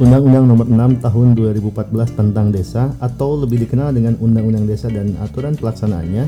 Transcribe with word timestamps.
Undang-Undang 0.00 0.48
Nomor 0.48 0.66
6 0.96 1.04
Tahun 1.04 1.28
2014 1.36 2.16
tentang 2.16 2.48
Desa 2.48 2.96
atau 3.04 3.36
lebih 3.36 3.68
dikenal 3.68 3.92
dengan 3.92 4.16
Undang-Undang 4.16 4.64
Desa 4.64 4.88
dan 4.88 5.12
aturan 5.20 5.60
pelaksanaannya 5.60 6.24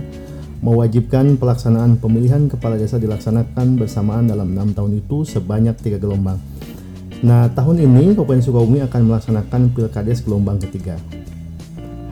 mewajibkan 0.60 1.40
pelaksanaan 1.40 1.96
pemilihan 1.96 2.52
kepala 2.52 2.76
desa 2.76 3.00
dilaksanakan 3.00 3.80
bersamaan 3.80 4.28
dalam 4.28 4.52
enam 4.52 4.76
tahun 4.76 5.00
itu 5.00 5.24
sebanyak 5.24 5.72
tiga 5.80 5.96
gelombang. 5.96 6.36
Nah, 7.24 7.48
tahun 7.48 7.80
ini 7.80 8.12
Kabupaten 8.12 8.44
Sukabumi 8.44 8.84
akan 8.84 9.08
melaksanakan 9.08 9.72
Pilkades 9.72 10.20
gelombang 10.20 10.60
ketiga. 10.60 11.00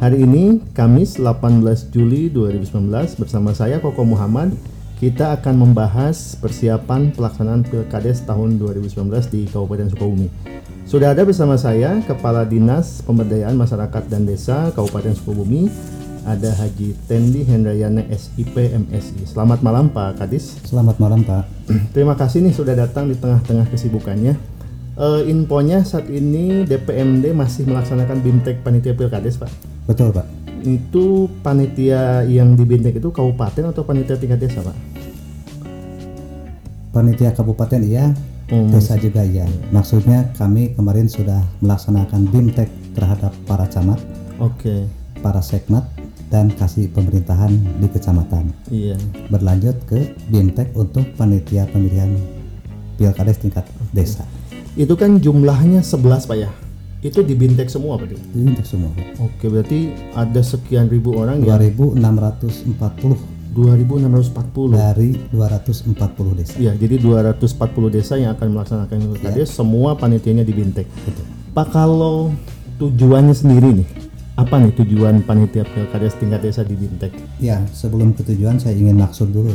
Hari 0.01 0.17
ini, 0.17 0.65
Kamis 0.73 1.21
18 1.21 1.93
Juli 1.93 2.33
2019, 2.33 3.21
bersama 3.21 3.53
saya 3.53 3.85
Koko 3.85 4.01
Muhammad, 4.09 4.57
kita 4.97 5.37
akan 5.37 5.61
membahas 5.61 6.41
persiapan 6.41 7.13
pelaksanaan 7.13 7.69
Pilkades 7.69 8.25
tahun 8.25 8.57
2019 8.57 9.29
di 9.29 9.45
Kabupaten 9.45 9.93
Sukabumi. 9.93 10.29
Sudah 10.91 11.15
ada 11.15 11.23
bersama 11.23 11.55
saya 11.55 12.03
Kepala 12.03 12.43
Dinas 12.43 12.99
Pemberdayaan 13.07 13.55
Masyarakat 13.55 14.11
dan 14.11 14.27
Desa 14.27 14.75
Kabupaten 14.75 15.15
Sukabumi, 15.15 15.71
ada 16.27 16.51
Haji 16.51 16.99
Tendi 17.07 17.47
Hendrayana 17.47 18.03
SIP 18.11 18.59
MSI. 18.59 19.23
Selamat 19.23 19.63
malam 19.63 19.95
Pak 19.95 20.19
Kadis. 20.19 20.59
Selamat 20.67 20.99
malam 20.99 21.23
Pak. 21.23 21.47
Terima 21.95 22.19
kasih 22.19 22.43
nih 22.43 22.51
sudah 22.51 22.75
datang 22.75 23.07
di 23.07 23.15
tengah-tengah 23.15 23.71
kesibukannya. 23.71 24.35
Uh, 24.99 25.23
infonya 25.31 25.87
saat 25.87 26.11
ini 26.11 26.67
DPMD 26.67 27.39
masih 27.39 27.71
melaksanakan 27.71 28.19
BIMTEK 28.27 28.67
Panitia 28.67 28.91
Pilkades 28.91 29.39
Pak. 29.39 29.51
Betul 29.87 30.11
Pak. 30.11 30.27
Itu 30.67 31.31
panitia 31.47 32.27
yang 32.27 32.59
di 32.59 32.67
BIMTEK 32.67 32.99
itu 32.99 33.15
kabupaten 33.15 33.71
atau 33.71 33.87
panitia 33.87 34.19
tingkat 34.19 34.43
desa 34.43 34.59
Pak? 34.59 34.75
Panitia 36.91 37.31
kabupaten 37.31 37.79
iya, 37.87 38.11
Hmm. 38.51 38.67
desa 38.75 38.99
juga 38.99 39.23
iya. 39.23 39.47
Maksudnya 39.71 40.35
kami 40.35 40.75
kemarin 40.75 41.07
sudah 41.07 41.39
melaksanakan 41.63 42.27
BIMTEK 42.35 42.99
terhadap 42.99 43.31
para 43.47 43.71
camat, 43.71 44.03
Oke, 44.43 44.91
para 45.23 45.39
sekmat, 45.39 45.87
dan 46.35 46.51
kasih 46.51 46.91
pemerintahan 46.91 47.55
di 47.79 47.87
kecamatan. 47.87 48.51
iya. 48.71 48.99
Berlanjut 49.31 49.79
ke 49.87 50.19
BIMTEK 50.35 50.75
untuk 50.75 51.07
panitia 51.15 51.71
pemilihan 51.71 52.11
pilkades 52.99 53.39
tingkat 53.39 53.65
desa. 53.95 54.27
Itu 54.75 54.99
kan 54.99 55.23
jumlahnya 55.23 55.83
11 55.87 56.27
Pak 56.27 56.37
ya? 56.39 56.51
Itu 57.01 57.23
di 57.23 57.33
BIMTEK 57.39 57.71
semua 57.71 57.97
Pak? 57.97 58.13
Ini 58.13 58.51
untuk 58.55 58.67
semua. 58.67 58.91
Pak. 58.93 59.31
Oke, 59.31 59.47
berarti 59.47 59.95
ada 60.13 60.43
sekian 60.43 60.91
ribu 60.91 61.15
orang 61.17 61.41
ya? 61.47 61.55
2640 61.55 63.40
2640. 63.51 64.71
dari 64.71 65.11
240 65.35 66.39
desa. 66.39 66.55
Iya, 66.57 66.73
jadi 66.79 66.95
240 67.03 67.91
desa 67.91 68.15
yang 68.15 68.39
akan 68.39 68.49
melaksanakan 68.55 68.97
pilkades 69.11 69.51
semua 69.51 69.99
panitianya 69.99 70.47
di 70.47 70.55
Bintek. 70.55 70.87
Betul. 70.87 71.27
Pak 71.51 71.75
kalau 71.75 72.31
tujuannya 72.79 73.35
sendiri 73.35 73.83
nih, 73.83 73.89
apa 74.39 74.57
nih 74.57 74.73
tujuan 74.73 75.27
panitia 75.27 75.67
pilkades 75.67 76.15
tingkat 76.17 76.47
desa 76.47 76.63
di 76.63 76.79
Bintek? 76.79 77.11
Ya, 77.43 77.61
sebelum 77.75 78.15
ketujuan 78.15 78.63
saya 78.63 78.79
ingin 78.79 78.97
maksud 78.97 79.35
dulu. 79.35 79.53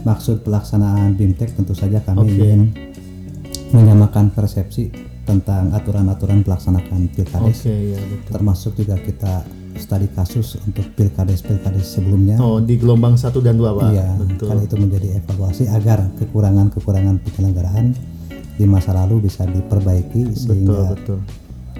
Maksud 0.00 0.42
pelaksanaan 0.42 1.12
BIMTEK 1.14 1.60
tentu 1.60 1.76
saja 1.76 2.00
kami 2.00 2.24
Oke. 2.24 2.32
ingin 2.32 2.60
menyamakan 3.70 4.32
persepsi 4.32 4.90
tentang 5.28 5.70
aturan-aturan 5.70 6.42
pelaksanaan 6.42 7.06
pilkades. 7.14 7.62
Oke, 7.62 7.94
ya 7.94 8.00
betul. 8.00 8.30
Termasuk 8.32 8.72
juga 8.80 8.96
kita 8.98 9.44
studi 9.78 10.08
kasus 10.10 10.58
untuk 10.66 10.86
pilkades-pilkades 10.98 11.86
sebelumnya. 11.86 12.40
Oh, 12.42 12.58
di 12.58 12.80
gelombang 12.80 13.14
1 13.14 13.30
dan 13.44 13.54
2, 13.60 13.78
Pak. 13.78 13.90
Iya, 13.92 14.08
betul. 14.18 14.48
itu 14.64 14.76
menjadi 14.78 15.08
evaluasi 15.22 15.64
agar 15.70 16.10
kekurangan-kekurangan 16.18 17.22
penyelenggaraan 17.22 17.94
di 18.60 18.64
masa 18.68 18.92
lalu 18.92 19.24
bisa 19.24 19.48
diperbaiki 19.48 20.28
Betul, 20.28 20.36
sehingga 20.36 20.92
betul. 20.92 21.18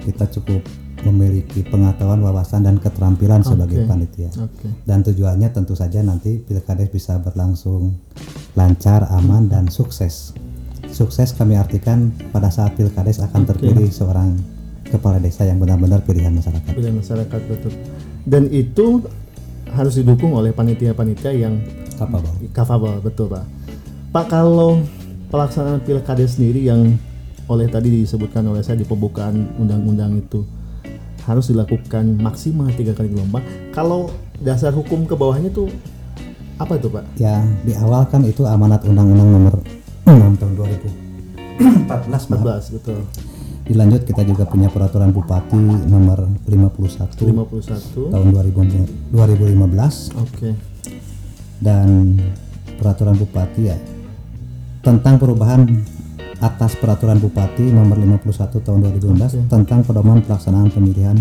kita 0.01 0.25
cukup 0.33 0.61
memiliki 1.05 1.65
pengetahuan, 1.65 2.21
wawasan 2.21 2.65
dan 2.65 2.77
keterampilan 2.77 3.41
sebagai 3.41 3.85
Oke. 3.85 3.89
panitia. 3.89 4.29
Oke. 4.37 4.67
Dan 4.85 5.01
tujuannya 5.01 5.49
tentu 5.49 5.73
saja 5.73 6.01
nanti 6.05 6.37
pilkades 6.41 6.89
bisa 6.93 7.17
berlangsung 7.21 7.97
lancar, 8.53 9.09
aman 9.09 9.49
dan 9.49 9.69
sukses. 9.69 10.33
Sukses 10.89 11.33
kami 11.33 11.57
artikan 11.57 12.13
pada 12.29 12.53
saat 12.53 12.77
pilkades 12.77 13.21
akan 13.21 13.47
terpilih 13.49 13.89
seorang 13.89 14.37
kepala 14.91 15.17
desa 15.23 15.47
yang 15.47 15.57
benar-benar 15.57 16.03
pilihan 16.03 16.35
masyarakat. 16.35 16.71
Pilihan 16.75 16.99
masyarakat 16.99 17.41
betul. 17.47 17.73
Dan 18.27 18.51
itu 18.51 19.01
harus 19.71 19.95
didukung 19.95 20.35
oleh 20.35 20.51
panitia-panitia 20.51 21.31
yang 21.31 21.55
Kapabel. 21.95 22.33
Kafabel 22.49 22.97
betul 22.99 23.29
pak. 23.29 23.45
Pak 24.11 24.25
kalau 24.27 24.81
pelaksanaan 25.29 25.85
pilkades 25.85 26.35
sendiri 26.35 26.65
yang 26.65 26.97
oleh 27.45 27.69
tadi 27.69 27.93
disebutkan 27.93 28.41
oleh 28.49 28.65
saya 28.65 28.81
di 28.81 28.87
pembukaan 28.87 29.53
undang-undang 29.61 30.17
itu 30.17 30.41
harus 31.29 31.53
dilakukan 31.53 32.17
maksimal 32.17 32.67
tiga 32.73 32.97
kali 32.97 33.13
gelombang. 33.13 33.45
Kalau 33.69 34.09
dasar 34.41 34.73
hukum 34.73 35.05
ke 35.05 35.13
bawahnya 35.13 35.53
tuh 35.53 35.69
apa 36.57 36.77
itu 36.77 36.89
pak? 36.89 37.05
Ya, 37.21 37.45
di 37.61 37.77
awal 37.77 38.09
kan 38.09 38.25
itu 38.25 38.41
amanat 38.49 38.81
undang-undang 38.85 39.29
nomor 39.29 39.55
6 40.09 40.41
tahun 40.41 40.53
2014 40.57 42.33
maaf. 42.33 42.65
14 42.65 42.75
betul. 42.81 42.99
Dilanjut 43.71 44.03
kita 44.03 44.27
juga 44.27 44.43
punya 44.43 44.67
peraturan 44.67 45.15
bupati 45.15 45.55
nomor 45.87 46.27
51 46.43 47.23
51. 47.23 48.11
tahun 48.11 48.27
2000 48.35 49.15
2015 49.15 50.11
Oke. 50.19 50.51
dan 51.63 52.19
peraturan 52.75 53.15
bupati 53.15 53.61
ya 53.71 53.79
tentang 54.83 55.15
perubahan 55.15 55.63
atas 56.43 56.75
peraturan 56.75 57.23
bupati 57.23 57.71
nomor 57.71 57.95
51 57.95 58.59
tahun 58.59 58.79
2015 58.99 59.47
tentang 59.47 59.87
pedoman 59.87 60.19
pelaksanaan 60.19 60.67
pemilihan 60.67 61.15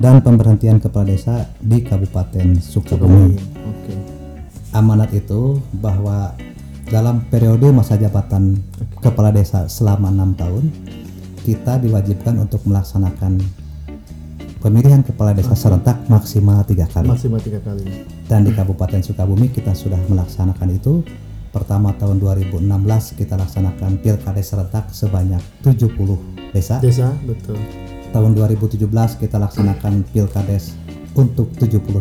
dan 0.00 0.24
pemberhentian 0.24 0.80
kepala 0.80 1.12
desa 1.12 1.44
di 1.60 1.84
Kabupaten 1.84 2.56
Sukabumi. 2.56 3.36
Oke. 3.68 3.94
Amanat 4.72 5.12
itu 5.12 5.60
bahwa 5.76 6.32
dalam 6.88 7.20
periode 7.28 7.68
masa 7.68 8.00
jabatan 8.00 8.64
kepala 9.04 9.28
desa 9.28 9.68
selama 9.68 10.08
enam 10.08 10.32
tahun 10.32 10.64
kita 11.42 11.78
diwajibkan 11.78 12.38
untuk 12.38 12.62
melaksanakan 12.64 13.42
pemilihan 14.58 15.02
kepala 15.02 15.34
desa 15.34 15.52
serentak 15.52 15.98
maksimal 16.06 16.62
tiga 16.62 16.86
kali 16.86 17.10
Maksimal 17.10 17.38
tiga 17.38 17.58
kali. 17.58 17.82
dan 18.24 18.46
di 18.46 18.50
Kabupaten 18.50 19.02
Sukabumi 19.02 19.50
kita 19.50 19.74
sudah 19.74 19.98
melaksanakan 20.06 20.68
itu 20.70 21.02
pertama 21.50 21.92
tahun 21.92 22.16
2016 22.18 22.62
kita 23.12 23.34
laksanakan 23.36 23.98
pilkades 23.98 24.46
serentak 24.46 24.88
sebanyak 24.88 25.42
70 25.60 25.92
desa 26.50 26.78
Desa 26.78 27.10
betul. 27.22 27.58
tahun 28.08 28.30
2017 28.32 28.86
kita 29.18 29.36
laksanakan 29.36 30.06
pilkades 30.08 30.78
untuk 31.12 31.52
71 31.60 31.92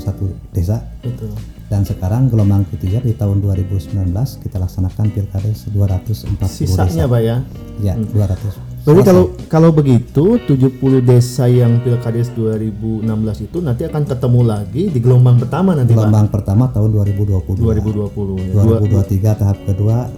desa 0.52 0.80
Betul. 1.02 1.36
dan 1.68 1.84
sekarang 1.84 2.32
gelombang 2.32 2.64
ketiga 2.70 3.04
di 3.04 3.12
tahun 3.12 3.44
2019 3.44 4.08
kita 4.40 4.56
laksanakan 4.56 5.12
pilkades 5.12 5.68
240 5.68 6.48
Sisanya 6.48 6.88
desa 7.04 7.12
pak 7.12 7.20
ya. 7.20 7.38
ya 7.84 7.94
200 8.00 8.71
Berarti 8.82 9.04
kalau 9.06 9.24
kalau 9.46 9.70
begitu 9.70 10.42
70 10.42 11.06
desa 11.06 11.46
yang 11.46 11.86
Pilkades 11.86 12.34
2016 12.34 13.06
itu 13.46 13.58
nanti 13.62 13.86
akan 13.86 14.10
ketemu 14.10 14.42
lagi 14.42 14.84
di 14.90 14.98
gelombang 14.98 15.38
pertama 15.38 15.78
nanti 15.78 15.94
gelombang 15.94 16.34
pertama 16.34 16.66
tahun 16.74 16.90
2020 17.14 17.46
Pak 17.46 17.78
2020 17.78 18.42
ya. 18.42 18.54
Dua, 18.58 18.82
2023 19.06 19.38
tahap 19.38 19.58
kedua 19.70 20.10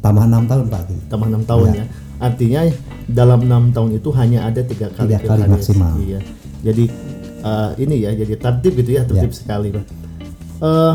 tambah 0.00 0.24
enam 0.24 0.48
tahun 0.48 0.64
Pak 0.72 0.82
tambah 1.12 1.26
enam 1.28 1.42
tahun 1.44 1.68
ya. 1.76 1.84
Artinya 2.16 2.60
dalam 3.04 3.44
enam 3.44 3.62
tahun 3.76 4.00
itu 4.00 4.08
hanya 4.16 4.48
ada 4.48 4.64
tiga 4.64 4.88
kali 4.96 5.12
Tiga 5.12 5.20
kali 5.20 5.42
maksimal. 5.52 5.92
Iya. 6.00 6.20
Jadi 6.64 6.84
eh, 7.44 7.70
ini 7.84 7.94
ya 8.00 8.10
jadi 8.16 8.34
tertib 8.40 8.72
gitu 8.80 8.90
ya 8.96 9.04
tertib 9.04 9.36
sekali 9.36 9.76
Pak. 9.76 9.84
Eh 10.64 10.94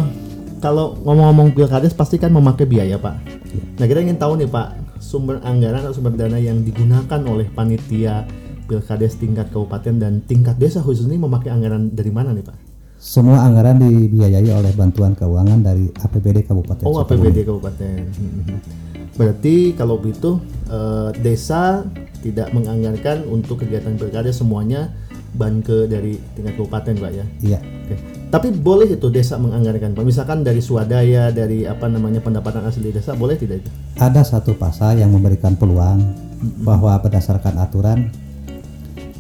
kalau 0.58 0.98
ngomong-ngomong 1.06 1.54
Pilkades 1.54 1.94
pasti 1.94 2.18
kan 2.18 2.34
memakai 2.34 2.66
biaya 2.66 2.98
Pak. 2.98 3.16
Nah 3.78 3.86
kita 3.86 4.02
ingin 4.02 4.18
tahu 4.18 4.42
nih 4.42 4.50
Pak 4.50 4.81
sumber 5.02 5.42
anggaran 5.44 5.82
atau 5.84 5.98
sumber 5.98 6.14
dana 6.16 6.38
yang 6.38 6.62
digunakan 6.62 7.20
oleh 7.28 7.50
panitia 7.52 8.24
Pilkades 8.70 9.20
tingkat 9.20 9.52
kabupaten 9.52 10.00
dan 10.00 10.24
tingkat 10.24 10.56
desa 10.56 10.80
khusus 10.80 11.04
ini 11.04 11.20
memakai 11.20 11.52
anggaran 11.52 11.92
dari 11.92 12.08
mana 12.08 12.32
nih 12.32 12.46
Pak? 12.46 12.56
Semua 13.02 13.44
anggaran 13.44 13.82
dibiayai 13.82 14.48
oleh 14.48 14.72
bantuan 14.78 15.12
keuangan 15.12 15.60
dari 15.60 15.90
APBD 15.92 16.48
Kabupaten 16.48 16.86
Oh. 16.88 17.02
APBD 17.02 17.44
kabupaten. 17.44 17.98
Mhm. 18.14 18.58
Berarti 19.18 19.76
kalau 19.76 20.00
begitu 20.00 20.40
eh, 20.72 21.10
desa 21.20 21.84
tidak 22.24 22.54
menganggarkan 22.56 23.28
untuk 23.28 23.66
kegiatan 23.66 23.98
pilkada 24.00 24.32
semuanya 24.32 24.94
banke 25.36 25.90
dari 25.92 26.16
tingkat 26.38 26.56
kabupaten 26.56 26.96
Pak 26.96 27.12
ya. 27.12 27.26
Iya, 27.44 27.60
Oke. 27.60 27.96
Tapi 28.32 28.48
boleh 28.56 28.88
itu 28.88 29.12
desa 29.12 29.36
menganggarkan 29.36 29.92
Pak. 29.92 30.08
Misalkan 30.08 30.40
dari 30.48 30.64
swadaya, 30.64 31.36
dari 31.36 31.68
apa 31.68 31.92
namanya 31.92 32.24
pendapatan 32.24 32.64
asli 32.64 32.88
desa 32.96 33.12
boleh 33.12 33.36
tidak 33.36 33.60
itu? 33.60 33.72
ada 34.00 34.24
satu 34.24 34.56
pasal 34.56 35.04
yang 35.04 35.12
memberikan 35.12 35.60
peluang 35.60 36.00
bahwa 36.64 36.96
berdasarkan 37.04 37.60
aturan 37.60 38.08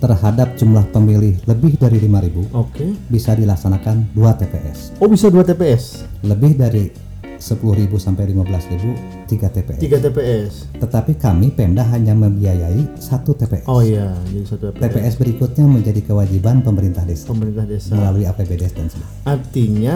terhadap 0.02 0.58
jumlah 0.58 0.81
pemilih 0.90 1.38
lebih 1.46 1.78
dari 1.78 2.02
5.000 2.02 2.58
Oke. 2.58 2.86
bisa 3.12 3.38
dilaksanakan 3.38 4.16
2 4.18 4.40
TPS. 4.42 4.98
Oh 4.98 5.06
bisa 5.06 5.30
dua 5.30 5.46
TPS. 5.46 6.08
Lebih 6.25 6.58
dari 6.58 7.11
10.000 7.42 7.90
sampai 7.98 8.30
15.000 8.30 9.26
3 9.26 9.50
TPS. 9.50 9.80
3 9.82 10.06
TPS. 10.06 10.52
Tetapi 10.78 11.18
kami 11.18 11.50
Pemda 11.50 11.82
hanya 11.90 12.14
membiayai 12.14 13.02
satu 13.02 13.34
TPS. 13.34 13.66
Oh 13.66 13.82
iya, 13.82 14.14
jadi 14.30 14.46
satu 14.46 14.70
TPS. 14.70 14.82
TPS 14.86 15.14
berikutnya 15.18 15.66
menjadi 15.66 16.02
kewajiban 16.06 16.62
pemerintah 16.62 17.02
desa 17.02 17.26
Pemerintah 17.26 17.66
desa. 17.66 17.98
melalui 17.98 18.30
APBDes 18.30 18.72
dan 18.78 18.88
sebagainya. 18.94 19.26
Artinya 19.26 19.96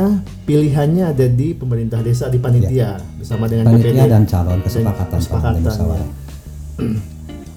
pilihannya 0.49 1.03
ada 1.05 1.25
di 1.29 1.53
pemerintah 1.53 2.01
desa 2.01 2.33
di 2.33 2.41
panitia 2.41 2.97
bersama 3.21 3.45
dengan. 3.45 3.69
Panitia 3.69 4.09
dan 4.09 4.25
calon 4.25 4.59
kesepakatan 4.65 5.19
kesepakatan, 5.21 5.53
dan 5.53 5.63
musyawarah. 5.69 6.09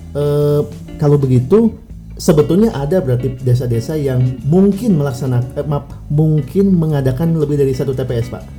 Eh, 0.09 0.63
kalau 0.97 1.21
begitu 1.21 1.77
sebetulnya 2.17 2.75
ada 2.75 2.99
berarti 2.99 3.39
desa-desa 3.39 3.95
yang 3.95 4.41
mungkin 4.49 4.97
melaksanakan 4.99 5.53
eh, 5.55 5.67
maaf, 5.69 5.85
mungkin 6.11 6.75
mengadakan 6.75 7.37
lebih 7.37 7.61
dari 7.61 7.77
satu 7.77 7.93
TPS, 7.95 8.33
Pak. 8.33 8.58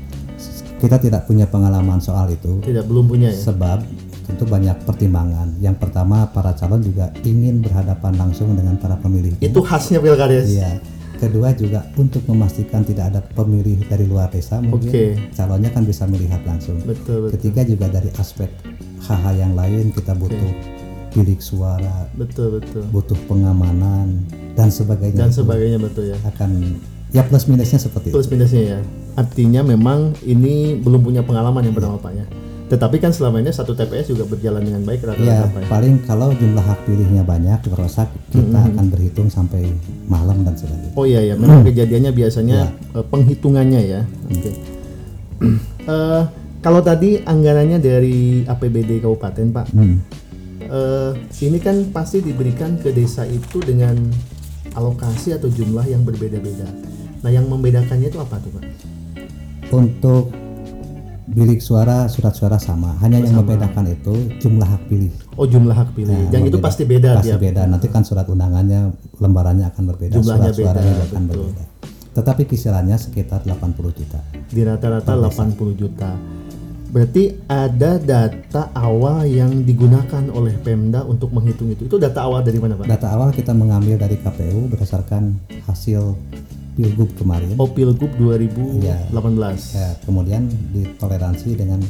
Kita 0.80 0.96
tidak 0.96 1.28
punya 1.28 1.44
pengalaman 1.44 2.00
soal 2.00 2.32
itu 2.32 2.64
Tidak 2.64 2.88
belum 2.88 3.12
punya 3.12 3.30
ya. 3.30 3.38
sebab 3.38 3.84
tentu 4.24 4.46
banyak 4.48 4.78
pertimbangan. 4.88 5.60
Yang 5.60 5.76
pertama 5.84 6.30
para 6.32 6.56
calon 6.56 6.80
juga 6.80 7.12
ingin 7.26 7.60
berhadapan 7.60 8.16
langsung 8.16 8.56
dengan 8.56 8.80
para 8.80 8.96
pemilih. 8.96 9.36
Itu 9.44 9.60
khasnya 9.60 10.00
Pilkades. 10.00 10.48
Iya. 10.48 10.80
Kedua 11.20 11.52
juga 11.52 11.84
untuk 12.00 12.24
memastikan 12.32 12.80
tidak 12.88 13.12
ada 13.12 13.20
pemilih 13.20 13.84
dari 13.92 14.08
luar 14.08 14.32
desa 14.32 14.64
mungkin 14.64 14.88
Oke. 14.88 15.20
calonnya 15.36 15.68
kan 15.68 15.84
bisa 15.84 16.08
melihat 16.08 16.40
langsung. 16.48 16.80
Betul, 16.88 17.28
betul. 17.28 17.36
Ketiga 17.36 17.62
juga 17.68 17.92
dari 17.92 18.08
aspek 18.16 18.48
hal-hal 19.04 19.36
yang 19.36 19.52
lain 19.52 19.92
kita 19.92 20.16
butuh 20.16 20.54
bilik 21.12 21.42
suara, 21.44 22.08
Betul, 22.16 22.62
betul. 22.62 22.86
butuh 22.94 23.20
pengamanan 23.28 24.24
dan 24.56 24.72
sebagainya. 24.72 25.28
Dan 25.28 25.34
sebagainya 25.34 25.76
betul 25.82 26.08
ya. 26.08 26.18
akan 26.24 26.80
ya 27.12 27.26
plus 27.26 27.50
minusnya 27.52 27.82
seperti 27.82 28.14
itu. 28.14 28.16
Plus 28.16 28.30
minusnya 28.32 28.62
ya. 28.64 28.80
Artinya 29.20 29.62
memang 29.62 30.00
ini 30.24 30.56
belum 30.76 31.04
punya 31.04 31.22
pengalaman 31.22 31.60
yang 31.62 31.76
pertama 31.76 32.00
Pak 32.00 32.14
ya. 32.14 32.24
Tetapi 32.70 32.98
kan 32.98 33.10
selama 33.10 33.42
ini 33.42 33.50
satu 33.50 33.74
TPS 33.74 34.14
juga 34.14 34.24
berjalan 34.24 34.62
dengan 34.62 34.86
baik 34.86 35.02
Ya, 35.02 35.08
rata-rata 35.10 35.48
Pak 35.50 35.60
ya. 35.60 35.68
paling 35.68 35.96
kalau 36.06 36.30
jumlah 36.32 36.62
hak 36.62 36.80
pilihnya 36.86 37.24
banyak 37.24 37.60
terasa 37.62 38.06
kita 38.30 38.40
Mm-hmm. 38.40 38.70
akan 38.72 38.86
berhitung 38.88 39.28
sampai 39.28 39.74
malam 40.06 40.46
dan 40.46 40.54
sebagainya. 40.54 40.94
Oh 40.94 41.04
iya 41.04 41.20
ya, 41.20 41.34
memang 41.34 41.66
kejadiannya 41.66 42.12
biasanya 42.12 42.60
eh, 42.94 43.04
penghitungannya 43.04 43.82
ya. 43.84 44.02
Oke. 44.26 44.52
Eh, 45.90 46.24
kalau 46.60 46.80
tadi 46.80 47.18
anggarannya 47.18 47.80
dari 47.80 48.44
APBD 48.46 49.00
kabupaten 49.00 49.50
Pak, 49.50 49.66
Hmm. 49.74 49.98
eh, 50.62 51.12
ini 51.42 51.58
kan 51.58 51.90
pasti 51.90 52.22
diberikan 52.22 52.78
ke 52.78 52.92
desa 52.92 53.24
itu 53.24 53.58
dengan 53.60 53.98
alokasi 54.72 55.34
atau 55.34 55.50
jumlah 55.50 55.82
yang 55.84 56.04
berbeda-beda. 56.04 56.70
Nah, 57.20 57.32
yang 57.32 57.48
membedakannya 57.48 58.08
itu 58.08 58.16
apa 58.16 58.38
tuh 58.38 58.54
Pak? 58.54 58.64
Untuk 59.70 60.34
bilik 61.30 61.62
suara, 61.62 62.10
surat 62.10 62.34
suara 62.34 62.58
sama. 62.58 62.98
Hanya 63.06 63.22
yang 63.22 63.38
membedakan 63.38 63.86
itu 63.94 64.14
jumlah 64.42 64.66
hak 64.66 64.84
pilih. 64.90 65.14
Oh 65.38 65.46
jumlah 65.46 65.78
hak 65.78 65.94
pilih. 65.94 66.10
Nah, 66.10 66.34
yang 66.34 66.50
itu 66.50 66.58
pasti 66.58 66.90
beda 66.90 67.22
Pasti 67.22 67.30
dia. 67.30 67.38
beda. 67.38 67.70
Nanti 67.70 67.86
kan 67.88 68.02
surat 68.02 68.26
undangannya, 68.26 68.90
lembarannya 69.22 69.70
akan 69.70 69.84
berbeda, 69.94 70.18
Jumlahnya 70.18 70.50
surat 70.52 70.74
suaranya 70.74 70.94
beda, 70.98 71.06
akan 71.14 71.22
betul. 71.30 71.38
berbeda. 71.46 71.64
Tetapi 72.10 72.42
kisarannya 72.50 72.98
sekitar 72.98 73.46
80 73.46 73.94
juta. 73.94 74.20
Di 74.50 74.62
rata-rata 74.66 75.14
80 75.14 75.78
juta. 75.78 76.18
Berarti 76.90 77.38
ada 77.46 78.02
data 78.02 78.74
awal 78.74 79.30
yang 79.30 79.62
digunakan 79.62 80.26
oleh 80.34 80.58
Pemda 80.58 81.06
untuk 81.06 81.30
menghitung 81.30 81.70
itu. 81.70 81.86
Itu 81.86 82.02
data 82.02 82.26
awal 82.26 82.42
dari 82.42 82.58
mana 82.58 82.74
Pak? 82.74 82.90
Data 82.90 83.14
awal 83.14 83.30
kita 83.30 83.54
mengambil 83.54 84.02
dari 84.02 84.18
KPU 84.18 84.66
berdasarkan 84.74 85.38
hasil 85.70 86.18
pilgub 86.80 87.12
kemarin. 87.20 87.60
Oh 87.60 87.68
Pilgub 87.68 88.08
2018. 88.16 88.80
Ya, 89.76 89.92
kemudian 90.08 90.48
ditoleransi 90.72 91.60
dengan 91.60 91.84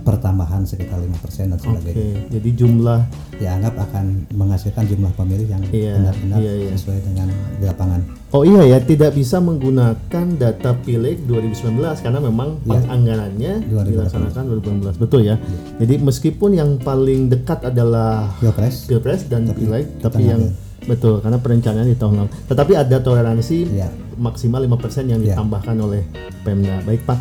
pertambahan 0.00 0.64
sekitar 0.66 0.98
5% 0.98 1.54
dan 1.54 1.54
Oke, 1.54 1.62
sebagainya. 1.62 2.18
jadi 2.32 2.50
jumlah 2.56 3.00
Dianggap 3.40 3.72
akan 3.88 4.28
menghasilkan 4.36 4.84
jumlah 4.84 5.12
pemilih 5.16 5.48
yang 5.48 5.62
Iya, 5.72 5.96
benar-benar 5.96 6.38
iya, 6.44 6.52
iya. 6.60 6.72
sesuai 6.76 7.00
dengan 7.08 7.28
di 7.56 7.64
lapangan. 7.64 8.00
Oh 8.36 8.44
iya 8.44 8.62
ya, 8.68 8.78
tidak 8.84 9.16
bisa 9.16 9.40
menggunakan 9.40 10.26
data 10.36 10.76
Pileg 10.76 11.24
2019 11.24 12.04
karena 12.04 12.20
memang 12.20 12.60
Iya. 12.60 12.84
penganggarannya 12.84 13.52
2018. 13.64 13.88
dilaksanakan 13.88 14.42
2018. 14.60 14.96
Betul 15.00 15.20
ya. 15.24 15.36
Jadi 15.80 15.94
meskipun 16.00 16.50
yang 16.52 16.70
paling 16.76 17.32
dekat 17.32 17.64
adalah 17.64 18.28
Pilpres 18.36 18.84
Pilpres 18.84 19.24
dan 19.24 19.48
Pileg, 19.48 19.88
tapi 20.00 20.20
tengah 20.20 20.30
yang 20.36 20.42
betul 20.90 21.22
karena 21.22 21.38
perencanaan 21.38 21.86
di 21.86 21.94
tahun 21.94 22.26
lalu. 22.26 22.30
Tetapi 22.50 22.72
ada 22.74 22.96
toleransi 22.98 23.58
Iya. 23.70 23.88
maksimal 24.18 24.58
5% 24.66 25.06
yang 25.06 25.22
Iya. 25.22 25.38
ditambahkan 25.38 25.76
oleh 25.78 26.02
Pemda. 26.42 26.82
Baik, 26.82 27.06
Pak. 27.06 27.18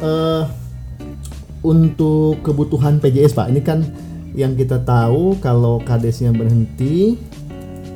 Eh 0.00 0.42
untuk 1.60 2.40
kebutuhan 2.40 3.02
PJS, 3.02 3.36
Pak, 3.36 3.52
ini 3.52 3.60
kan 3.60 3.84
yang 4.32 4.54
kita 4.56 4.80
tahu 4.80 5.36
kalau 5.42 5.82
kadesnya 5.82 6.30
berhenti 6.30 7.18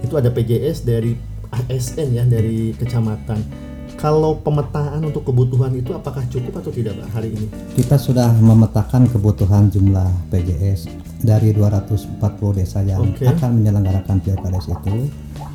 itu 0.02 0.14
ada 0.18 0.28
PJS 0.28 0.84
dari 0.84 1.16
ASN 1.48 2.08
ya 2.12 2.24
dari 2.26 2.74
kecamatan. 2.76 3.63
Kalau 4.04 4.36
pemetaan 4.36 5.00
untuk 5.00 5.24
kebutuhan 5.24 5.72
itu 5.72 5.96
apakah 5.96 6.20
cukup 6.28 6.60
atau 6.60 6.68
tidak 6.68 6.92
Pak 7.00 7.08
hari 7.16 7.32
ini? 7.32 7.48
kita 7.72 7.96
sudah 7.96 8.28
memetakan 8.36 9.08
kebutuhan 9.08 9.72
jumlah 9.72 10.04
PJS 10.28 10.92
dari 11.24 11.56
240 11.56 12.20
desa 12.52 12.84
yang 12.84 13.00
Oke. 13.00 13.24
akan 13.24 13.50
menyelenggarakan 13.56 14.20
pilkades 14.20 14.68
itu 14.68 15.08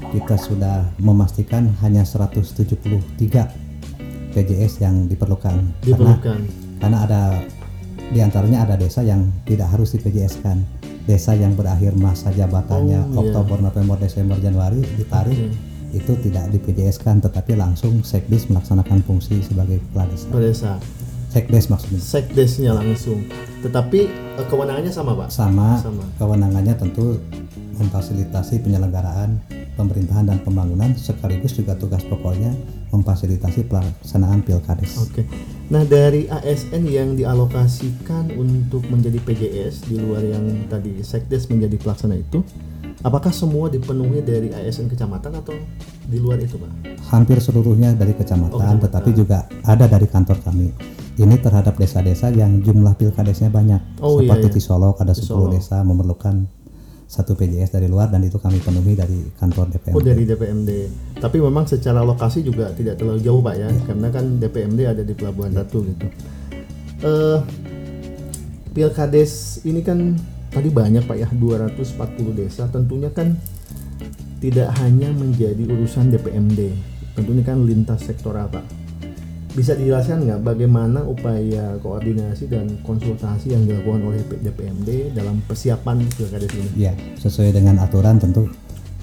kita 0.10 0.36
sudah 0.36 0.82
memastikan 0.98 1.70
hanya 1.80 2.02
173 2.02 2.66
PJS 4.34 4.74
yang 4.82 5.06
diperlukan 5.06 5.54
karena 5.54 5.86
Diperlukan. 5.86 6.40
karena 6.82 6.98
ada 7.06 7.22
di 8.10 8.18
antaranya 8.18 8.66
ada 8.66 8.76
desa 8.76 9.06
yang 9.06 9.30
tidak 9.46 9.70
harus 9.70 9.94
di 9.94 10.02
PJS 10.02 10.42
kan 10.42 10.58
desa 11.06 11.38
yang 11.38 11.54
berakhir 11.54 11.94
masa 11.94 12.34
jabatannya 12.34 12.98
Oh, 13.06 13.14
iya. 13.14 13.20
Oktober 13.22 13.62
November 13.62 13.96
Desember 13.96 14.42
Januari 14.42 14.82
ditarik 14.98 15.38
itu 15.92 16.14
tidak 16.20 16.50
di 16.50 16.58
PJS 16.58 17.00
kan 17.00 17.18
tetapi 17.18 17.54
langsung 17.54 18.02
sekdes 18.02 18.46
melaksanakan 18.46 19.02
fungsi 19.02 19.42
sebagai 19.42 19.82
kepala 19.82 20.06
desa 20.08 20.28
Ke 20.28 20.40
desa. 20.40 20.72
sekdes 21.30 21.66
maksudnya 21.68 22.00
Sekdesnya 22.00 22.72
langsung. 22.74 23.22
Tetapi 23.62 24.00
eh, 24.10 24.46
kewenangannya 24.46 24.90
sama 24.90 25.14
Pak. 25.16 25.30
sama, 25.30 25.78
Sama. 25.78 26.06
kewenangannya 26.16 26.74
tentu 26.74 27.18
memfasilitasi 27.76 28.60
penyelenggaraan 28.60 29.40
pemerintahan 29.74 30.28
dan 30.28 30.44
pembangunan 30.44 30.92
sekaligus 30.92 31.56
juga 31.56 31.72
tugas 31.74 32.04
pokoknya 32.04 32.52
memfasilitasi 32.92 33.64
pelaksanaan 33.64 34.44
pilkades. 34.44 35.00
Oke. 35.00 35.24
Nah 35.70 35.86
dari 35.86 36.28
ASN 36.28 36.84
yang 36.84 37.16
dialokasikan 37.16 38.36
untuk 38.36 38.84
menjadi 38.90 39.22
PJS 39.22 39.88
di 39.88 39.96
luar 39.96 40.20
yang 40.22 40.68
tadi 40.68 41.00
Sekdes 41.00 41.48
menjadi 41.48 41.78
pelaksana 41.78 42.18
itu, 42.18 42.44
apakah 43.02 43.32
semua 43.32 43.72
dipenuhi 43.72 44.20
dari 44.20 44.52
ASN 44.52 44.92
kecamatan 44.92 45.40
atau 45.40 45.56
di 46.06 46.18
luar 46.20 46.40
itu 46.42 46.60
Pak? 46.60 46.72
Hampir 47.10 47.40
seluruhnya 47.40 47.96
dari 47.96 48.14
kecamatan, 48.14 48.76
Oh, 48.78 48.82
tetapi 48.86 49.10
juga 49.16 49.48
ada 49.64 49.88
dari 49.88 50.06
kantor 50.06 50.40
kami. 50.44 50.70
Ini 51.20 51.36
terhadap 51.44 51.76
desa-desa 51.76 52.32
yang 52.32 52.64
jumlah 52.64 52.96
pilkadesnya 52.96 53.52
banyak. 53.52 54.00
Oh, 54.00 54.24
iya, 54.24 54.32
Seperti 54.32 54.48
iya. 54.48 54.56
di 54.56 54.62
Solok 54.64 54.96
ada 55.04 55.12
10 55.12 55.26
Solok. 55.28 55.52
desa 55.52 55.84
memerlukan 55.84 56.48
satu 57.10 57.34
PJS 57.34 57.74
dari 57.74 57.90
luar 57.90 58.14
dan 58.14 58.22
itu 58.22 58.38
kami 58.38 58.62
penuhi 58.62 58.94
dari 58.94 59.34
kantor 59.36 59.74
DPRD. 59.74 59.98
Oh 59.98 60.04
dari 60.06 60.24
DPMD. 60.30 60.70
Tapi 61.18 61.42
memang 61.42 61.66
secara 61.66 62.06
lokasi 62.06 62.46
juga 62.46 62.70
tidak 62.72 63.02
terlalu 63.02 63.20
jauh 63.26 63.42
Pak 63.42 63.56
ya, 63.58 63.70
karena 63.90 64.08
kan 64.14 64.38
DPMD 64.38 64.80
ada 64.86 65.02
di 65.02 65.14
Pelabuhan 65.18 65.52
Ratu 65.58 65.82
gitu. 65.90 66.06
Eh 67.02 67.38
Pilkades 68.70 69.66
ini 69.66 69.82
kan 69.82 70.14
tadi 70.50 70.70
banyak 70.70 71.06
Pak 71.06 71.18
ya, 71.18 71.28
240 71.32 72.34
desa. 72.36 72.66
Tentunya 72.70 73.10
kan 73.14 73.38
tidak 74.40 74.72
hanya 74.82 75.12
menjadi 75.14 75.64
urusan 75.68 76.12
DPMD. 76.16 76.74
Tentunya 77.16 77.44
kan 77.44 77.64
lintas 77.66 78.06
sektoral 78.08 78.48
Pak. 78.50 78.66
Bisa 79.50 79.74
dijelaskan 79.74 80.30
nggak 80.30 80.42
bagaimana 80.46 81.02
upaya 81.04 81.76
koordinasi 81.82 82.48
dan 82.48 82.80
konsultasi 82.86 83.58
yang 83.58 83.66
dilakukan 83.66 84.06
oleh 84.06 84.22
DPMD 84.22 85.18
dalam 85.18 85.42
persiapan 85.50 86.06
pilkades 86.16 86.54
ini? 86.54 86.70
Ya, 86.78 86.94
sesuai 87.18 87.58
dengan 87.58 87.82
aturan 87.82 88.22
tentu 88.22 88.46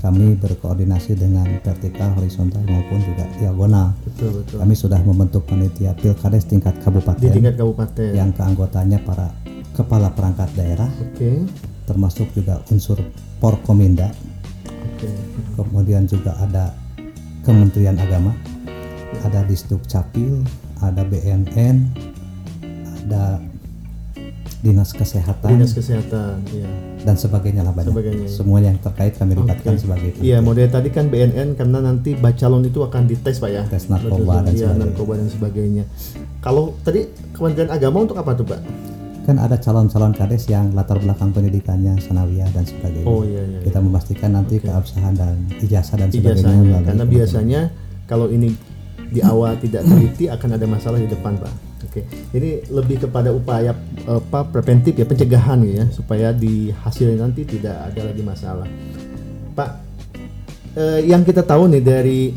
kami 0.06 0.38
berkoordinasi 0.38 1.18
dengan 1.18 1.50
vertikal, 1.66 2.14
horizontal 2.14 2.62
maupun 2.62 3.02
juga 3.02 3.26
diagonal. 3.42 3.90
Betul 4.06 4.38
betul. 4.38 4.56
Kami 4.62 4.74
sudah 4.78 5.00
membentuk 5.02 5.42
panitia 5.50 5.98
pilkades 5.98 6.46
tingkat 6.46 6.78
Di 6.78 6.82
kabupaten 6.84 7.26
tingkat 7.26 7.54
kabupaten. 7.58 8.10
yang 8.14 8.30
keanggotanya 8.30 9.02
para 9.02 9.34
kepala 9.76 10.08
perangkat 10.10 10.48
daerah, 10.56 10.88
Oke. 10.88 11.44
termasuk 11.84 12.32
juga 12.32 12.64
unsur 12.68 12.96
Porkominda, 13.36 14.08
Oke. 14.64 15.12
kemudian 15.54 16.08
juga 16.08 16.32
ada 16.40 16.72
Kementerian 17.44 17.94
Agama, 17.94 18.32
ada 19.20 19.44
Disduk 19.44 19.84
Capil, 19.84 20.40
ada 20.80 21.04
BNN, 21.04 21.92
ada 23.04 23.38
dinas 24.56 24.90
kesehatan 24.90 25.52
dinas 25.52 25.70
kesehatan 25.70 26.42
ya 26.50 26.66
dan 27.06 27.14
sebagainya 27.14 27.62
lah 27.62 27.70
banyak 27.70 27.92
Sebagainya, 27.94 28.26
ya. 28.26 28.34
semua 28.34 28.58
yang 28.58 28.74
terkait 28.82 29.14
kami 29.14 29.38
libatkan 29.38 29.78
sebagai 29.78 30.10
Iya, 30.18 30.42
model 30.42 30.66
tadi 30.66 30.90
kan 30.90 31.06
BNN 31.06 31.54
karena 31.54 31.78
nanti 31.78 32.18
bacalon 32.18 32.66
itu 32.66 32.82
akan 32.82 33.06
dites 33.06 33.38
pak 33.38 33.46
ya. 33.46 33.62
Tes 33.70 33.86
narkoba 33.86 34.42
dan 34.42 34.50
Iya, 34.50 34.66
sebagainya. 34.66 34.82
narkoba 34.82 35.12
dan 35.14 35.28
sebagainya. 35.30 35.84
Kalau 36.42 36.74
tadi 36.82 37.06
Kementerian 37.30 37.70
Agama 37.70 38.02
untuk 38.02 38.18
apa 38.18 38.34
tuh 38.34 38.42
pak? 38.42 38.58
Kan 39.26 39.42
ada 39.42 39.58
calon-calon 39.58 40.14
kades 40.14 40.46
yang 40.46 40.70
latar 40.70 41.02
belakang 41.02 41.34
pendidikannya 41.34 41.98
sanawiyah 41.98 42.46
dan 42.54 42.62
sebagainya 42.62 43.10
Oh 43.10 43.26
iya 43.26 43.42
iya. 43.42 43.58
kita 43.66 43.82
memastikan 43.82 44.38
nanti 44.38 44.62
keabsahan 44.62 45.18
dan 45.18 45.34
ijazah 45.58 45.98
dan 45.98 46.08
sebagainya 46.14 46.46
Ijazahnya. 46.46 46.78
Karena 46.86 47.04
biasanya 47.04 47.60
kalau 48.06 48.30
ini 48.30 48.54
di 49.10 49.20
awal 49.26 49.58
tidak 49.66 49.82
teliti 49.82 50.30
akan 50.30 50.54
ada 50.54 50.66
masalah 50.70 51.02
di 51.02 51.10
depan 51.10 51.34
pak. 51.42 51.52
Oke, 51.90 52.06
jadi 52.32 52.64
lebih 52.70 53.04
kepada 53.04 53.34
upaya 53.34 53.74
apa 54.06 54.46
preventif 54.48 54.94
ya 54.96 55.04
pencegahan 55.04 55.60
ya 55.66 55.84
supaya 55.90 56.32
di 56.32 56.70
hasilnya 56.70 57.26
nanti 57.26 57.42
tidak 57.42 57.92
ada 57.92 58.00
lagi 58.06 58.22
masalah. 58.22 58.68
Pak, 59.52 59.70
eh, 60.76 61.00
yang 61.04 61.26
kita 61.26 61.42
tahu 61.42 61.68
nih 61.72 61.82
dari 61.84 62.32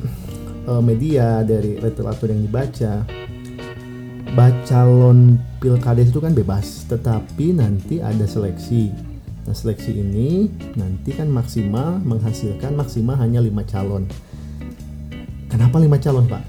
eh, 0.65 0.81
media 0.83 1.45
dari 1.45 1.79
literatur 1.79 2.33
yang 2.33 2.41
dibaca, 2.43 3.07
bacalon 4.33 5.37
pilkades 5.59 6.09
itu 6.09 6.19
kan 6.19 6.31
bebas, 6.31 6.85
tetapi 6.85 7.53
nanti 7.53 7.99
ada 7.99 8.23
seleksi. 8.23 8.93
Nah 9.45 9.55
seleksi 9.55 9.91
ini 9.91 10.45
nanti 10.73 11.09
kan 11.11 11.27
maksimal 11.27 11.97
menghasilkan 11.99 12.73
maksimal 12.73 13.17
hanya 13.17 13.41
lima 13.41 13.65
calon. 13.65 14.05
Kenapa 15.49 15.81
lima 15.81 15.97
calon 15.97 16.25
pak? 16.25 16.43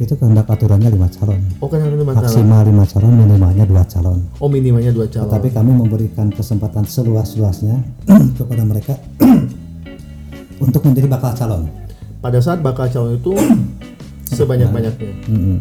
itu 0.00 0.18
kehendak 0.18 0.50
aturannya 0.50 0.90
lima 0.90 1.06
calon 1.06 1.38
Oh 1.62 1.70
kan 1.70 1.78
ada 1.78 1.94
lima 1.94 2.10
calon. 2.10 2.26
maksimal 2.26 2.66
lima 2.66 2.82
calon 2.90 3.12
minimalnya 3.14 3.62
dua 3.62 3.86
calon 3.86 4.18
Oh 4.42 4.50
minimalnya 4.50 4.90
dua 4.90 5.06
calon. 5.06 5.30
tapi 5.30 5.54
kami 5.54 5.70
memberikan 5.70 6.26
kesempatan 6.26 6.82
seluas-luasnya 6.82 7.78
kepada 8.40 8.66
mereka 8.66 8.98
untuk 10.64 10.82
menjadi 10.82 11.06
bakal 11.06 11.38
calon 11.38 11.70
Pada 12.18 12.42
saat 12.42 12.58
bakal 12.58 12.90
calon 12.90 13.14
itu 13.14 13.30
sebanyak-banyaknya. 14.34 15.12
Mm-mm. 15.30 15.58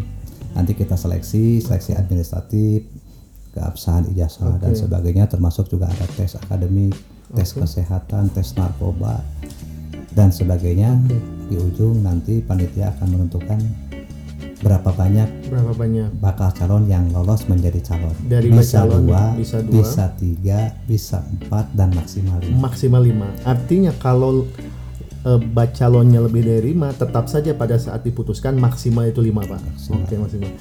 Nanti 0.52 0.76
kita 0.76 0.96
seleksi 0.96 1.60
seleksi 1.60 1.96
administratif 1.96 2.86
keabsahan 3.52 4.08
ijazah 4.12 4.56
dan 4.60 4.72
sebagainya 4.72 5.28
termasuk 5.28 5.68
juga 5.68 5.88
ada 5.88 6.08
tes 6.16 6.36
akademik 6.36 6.96
tes 7.32 7.52
kesehatan 7.52 8.32
tes 8.32 8.56
narkoba 8.56 9.20
dan 10.12 10.32
sebagainya 10.32 10.96
di 11.48 11.56
ujung 11.56 12.04
nanti 12.04 12.40
panitia 12.40 12.92
akan 12.96 13.08
menentukan 13.16 13.60
berapa 14.62 14.94
banyak 14.94 15.50
Berapa 15.50 15.74
banyak? 15.74 16.22
bakal 16.22 16.54
calon 16.54 16.86
yang 16.86 17.10
lolos 17.10 17.50
menjadi 17.50 17.82
calon 17.82 18.14
Dari 18.30 18.46
bisa 18.54 18.86
bacalon, 18.86 19.10
dua 19.10 19.24
bisa 19.34 19.58
dua. 19.58 19.74
bisa 19.74 20.04
tiga 20.22 20.60
bisa 20.86 21.18
empat 21.26 21.66
dan 21.74 21.90
maksimal 21.98 22.38
lima 22.40 22.58
Maksimal 22.62 23.02
lima. 23.02 23.28
Artinya 23.42 23.90
kalau 23.98 24.46
eh, 25.24 25.40
bacalonnya 25.40 26.20
lebih 26.22 26.42
dari 26.46 26.74
lima, 26.74 26.92
tetap 26.92 27.28
saja 27.28 27.54
pada 27.54 27.78
saat 27.78 28.02
diputuskan 28.02 28.58
maksimal 28.58 29.06
itu 29.06 29.22
lima 29.22 29.42
pak. 29.46 29.62
Oke 29.92 30.16
maksimal. 30.18 30.52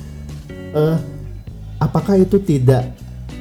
Eh, 0.51 0.97
apakah 1.79 2.17
itu 2.17 2.39
tidak 2.39 2.93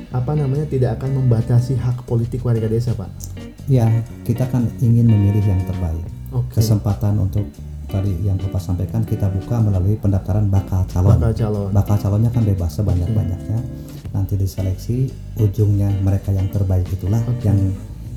apa 0.10 0.34
namanya 0.34 0.66
tidak 0.66 0.98
akan 0.98 1.22
membatasi 1.22 1.78
hak 1.78 2.02
politik 2.10 2.42
warga 2.42 2.66
desa 2.66 2.98
pak? 2.98 3.10
ya 3.70 3.86
kita 4.26 4.50
kan 4.50 4.66
ingin 4.82 5.06
memilih 5.06 5.46
yang 5.46 5.62
terbaik 5.62 6.02
Oke. 6.34 6.58
kesempatan 6.58 7.22
untuk 7.22 7.46
tadi 7.86 8.18
yang 8.26 8.34
bapak 8.42 8.58
sampaikan 8.58 9.06
kita 9.06 9.30
buka 9.30 9.62
melalui 9.62 9.94
pendaftaran 9.94 10.50
bakal 10.50 10.82
calon 10.90 11.14
Bakal 11.22 11.34
calon. 11.38 11.70
bakal 11.70 11.96
calonnya 12.02 12.34
kan 12.34 12.44
bebas 12.50 12.74
sebanyak 12.74 13.10
banyaknya 13.14 13.62
nanti 14.10 14.34
diseleksi 14.42 15.14
ujungnya 15.38 15.94
mereka 16.02 16.34
yang 16.34 16.50
terbaik 16.50 16.90
itulah 16.90 17.22
yang 17.46 17.58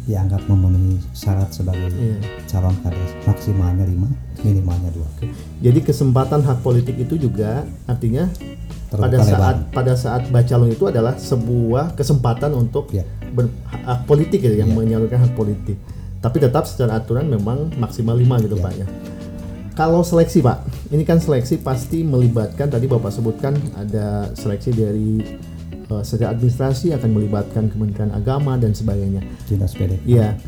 dianggap 0.03 0.43
memenuhi 0.45 0.99
syarat 1.13 1.49
sebagai 1.49 1.89
Iya. 1.89 2.19
calon 2.45 2.75
kades 2.81 3.13
maksimalnya 3.23 3.87
5 3.87 4.11
minimalnya 4.41 4.91
2 4.91 5.07
Jadi 5.61 5.79
kesempatan 5.81 6.43
hak 6.43 6.59
politik 6.61 6.97
itu 6.97 7.15
juga 7.17 7.63
artinya 7.87 8.27
Terbuka 8.89 8.99
pada 9.01 9.17
lebar. 9.17 9.31
saat 9.33 9.57
pada 9.71 9.93
saat 9.95 10.23
bacalon 10.29 10.69
itu 10.69 10.85
adalah 10.85 11.15
sebuah 11.15 11.95
kesempatan 11.95 12.53
untuk 12.53 12.91
Ya. 12.91 13.07
ber- 13.31 13.55
hak 13.65 14.05
politik 14.05 14.43
gitu, 14.43 14.53
yang 14.53 14.71
menyalurkan 14.71 15.23
hak 15.23 15.33
politik. 15.33 15.79
Tapi 16.19 16.37
tetap 16.39 16.67
secara 16.67 16.97
aturan 16.97 17.27
memang 17.27 17.71
maksimal 17.77 18.15
5 18.15 18.39
gitu 18.39 18.55
Pak 18.55 18.73
ya. 18.75 18.87
Kalau 19.73 20.05
seleksi 20.05 20.39
Pak, 20.39 20.59
ini 20.89 21.01
kan 21.01 21.17
seleksi 21.17 21.57
pasti 21.59 22.05
melibatkan 22.05 22.69
tadi 22.69 22.85
Bapak 22.85 23.09
sebutkan 23.09 23.57
ada 23.73 24.29
seleksi 24.37 24.71
dari 24.71 25.25
secara 26.01 26.33
administrasi 26.33 26.97
akan 26.97 27.11
melibatkan 27.13 27.69
Kementerian 27.69 28.17
Agama 28.17 28.57
dan 28.57 28.73
sebagainya. 28.73 29.21
dinas 29.45 29.77
PD. 29.77 30.01
Iya. 30.09 30.41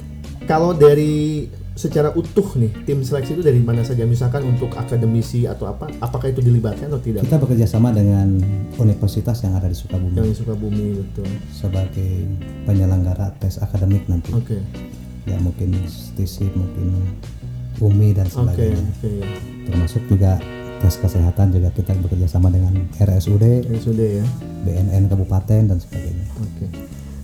Kalau 0.49 0.73
dari 0.73 1.45
secara 1.75 2.15
utuh 2.15 2.55
nih 2.55 2.71
tim 2.87 3.03
seleksi 3.03 3.35
itu 3.35 3.43
dari 3.43 3.59
mana 3.61 3.83
saja? 3.83 4.07
Misalkan 4.07 4.47
untuk 4.47 4.73
akademisi 4.79 5.45
atau 5.45 5.67
apa 5.67 5.91
apakah 6.01 6.31
itu 6.31 6.41
dilibatkan 6.41 6.89
atau 6.89 7.03
tidak? 7.03 7.27
Kita 7.27 7.37
bekerja 7.37 7.67
sama 7.67 7.91
dengan 7.91 8.41
universitas 8.79 9.43
yang 9.43 9.59
ada 9.59 9.67
di 9.67 9.77
Sukabumi. 9.77 10.15
Yang 10.17 10.29
di 10.31 10.37
Sukabumi 10.41 10.87
betul. 11.03 11.29
Sebagai 11.51 12.13
penyelenggara 12.65 13.35
tes 13.43 13.59
akademik 13.59 14.07
nanti. 14.07 14.33
Oke. 14.33 14.63
Ya 15.27 15.37
mungkin 15.43 15.75
STISIP 15.85 16.55
mungkin 16.55 17.19
UMI 17.83 18.23
dan 18.23 18.27
sebagainya. 18.31 18.79
Oke 18.79 19.11
ya. 19.19 19.29
Termasuk 19.67 20.03
juga 20.07 20.39
tes 20.85 21.01
kesehatan 21.01 21.49
juga 21.49 21.73
kita 21.73 21.97
bekerja 21.97 22.29
sama 22.29 22.53
dengan 22.53 22.77
RSUD 23.01 23.73
sudah 23.81 24.21
ya 24.21 24.27
BNN 24.69 25.09
kabupaten 25.09 25.73
dan 25.73 25.79
sebagainya 25.81 26.29
oke 26.37 26.67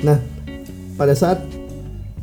nah 0.00 0.16
pada 0.96 1.12
saat 1.12 1.44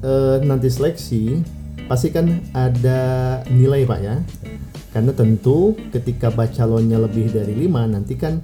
eh, 0.02 0.42
nanti 0.42 0.66
seleksi 0.74 1.46
pasti 1.86 2.10
kan 2.10 2.42
ada 2.58 3.00
nilai 3.54 3.86
pak 3.86 4.00
ya 4.02 4.18
karena 4.98 5.14
tentu 5.14 5.78
ketika 5.94 6.34
bacalonnya 6.34 6.98
lebih 6.98 7.30
dari 7.30 7.54
lima 7.54 7.86
nanti 7.86 8.18
kan 8.18 8.42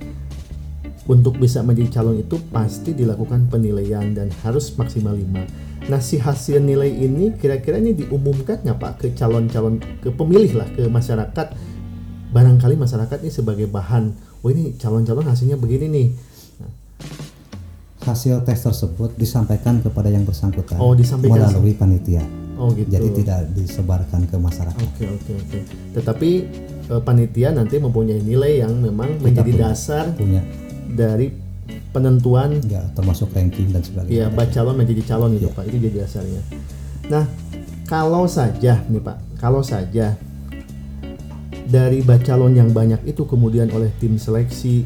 untuk 1.10 1.36
bisa 1.36 1.60
menjadi 1.66 2.00
calon 2.00 2.22
itu 2.22 2.40
pasti 2.54 2.96
dilakukan 2.96 3.52
penilaian 3.52 4.16
dan 4.16 4.32
harus 4.40 4.72
maksimal 4.80 5.12
5. 5.12 5.92
Nah, 5.92 6.00
si 6.00 6.16
hasil 6.16 6.64
nilai 6.64 6.88
ini 6.88 7.36
kira-kira 7.36 7.76
ini 7.76 7.92
diumumkan 7.92 8.64
nggak 8.64 8.80
Pak 8.80 8.94
ke 9.04 9.08
calon-calon 9.12 9.84
ke 10.00 10.16
pemilih 10.16 10.64
lah 10.64 10.70
ke 10.72 10.88
masyarakat. 10.88 11.73
Barangkali 12.34 12.74
masyarakat 12.76 13.18
ini 13.22 13.30
sebagai 13.30 13.68
bahan, 13.68 14.10
oh 14.42 14.50
ini 14.50 14.74
calon-calon 14.76 15.24
hasilnya 15.24 15.56
begini 15.56 15.86
nih. 15.88 16.08
hasil 18.04 18.44
tes 18.44 18.60
tersebut 18.60 19.16
disampaikan 19.16 19.80
kepada 19.80 20.12
yang 20.12 20.28
bersangkutan 20.28 20.76
Oh, 20.76 20.92
disampaikan. 20.92 21.48
melalui 21.48 21.72
panitia 21.72 22.20
Oh 22.54 22.68
gitu. 22.70 22.92
jadi 22.92 23.08
tidak 23.16 23.40
disebarkan 23.56 24.28
ke 24.28 24.36
masyarakat 24.36 24.76
Oke 24.84 25.08
oke 25.08 25.32
oke. 25.34 25.60
Tetapi 25.96 26.30
eh, 26.84 27.02
panitia 27.02 27.50
nanti 27.50 27.80
mempunyai 27.80 28.20
nilai 28.20 28.60
yang 28.60 28.76
memang 28.78 29.24
menjadi 29.24 29.48
punya. 29.48 29.64
dasar 29.64 30.12
punya 30.12 30.44
dari 30.86 31.32
penentuan 31.90 32.60
ya 32.66 32.84
termasuk 32.92 33.32
ranking 33.32 33.72
dan 33.72 33.80
Iya, 33.80 33.88
sebagainya 33.88 34.28
bacalon 34.30 34.76
menjadi 34.76 35.02
calon 35.08 35.30
gitu 35.34 35.48
Pak. 35.50 35.64
Itu 35.64 35.78
jadi 35.80 35.98
dasarnya. 36.04 36.42
Nah, 37.08 37.24
kalau 37.86 38.28
saja 38.28 38.84
nih 38.84 39.00
Pak, 39.00 39.40
kalau 39.40 39.64
saja 39.64 40.20
dari 41.68 42.04
bacalon 42.04 42.54
yang 42.56 42.70
banyak 42.72 43.04
itu 43.08 43.24
kemudian 43.24 43.72
oleh 43.72 43.92
tim 44.00 44.20
seleksi 44.20 44.84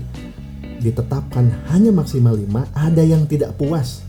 ditetapkan 0.77 1.49
hanya 1.73 1.89
maksimal 1.89 2.37
5, 2.37 2.47
ada 2.77 3.03
yang 3.03 3.25
tidak 3.25 3.57
puas. 3.57 4.05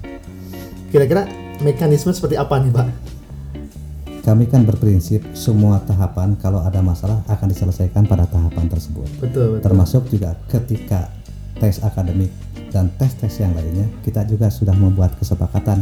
Kira-kira 0.92 1.24
mekanisme 1.64 2.12
seperti 2.12 2.36
apa 2.36 2.60
nih 2.60 2.72
Pak? 2.72 2.88
kami 4.28 4.44
kan 4.44 4.60
berprinsip 4.60 5.24
semua 5.32 5.80
tahapan 5.88 6.36
kalau 6.36 6.60
ada 6.60 6.84
masalah 6.84 7.24
akan 7.32 7.48
diselesaikan 7.48 8.04
pada 8.04 8.28
tahapan 8.28 8.68
tersebut 8.68 9.08
Betul, 9.24 9.56
betul. 9.56 9.64
termasuk 9.64 10.04
juga 10.12 10.36
ketika 10.52 11.08
tes 11.56 11.80
akademik 11.80 12.28
dan 12.68 12.92
tes-tes 13.00 13.40
yang 13.40 13.56
lainnya 13.56 13.88
kita 14.04 14.28
juga 14.28 14.52
sudah 14.52 14.76
membuat 14.76 15.16
kesepakatan 15.16 15.80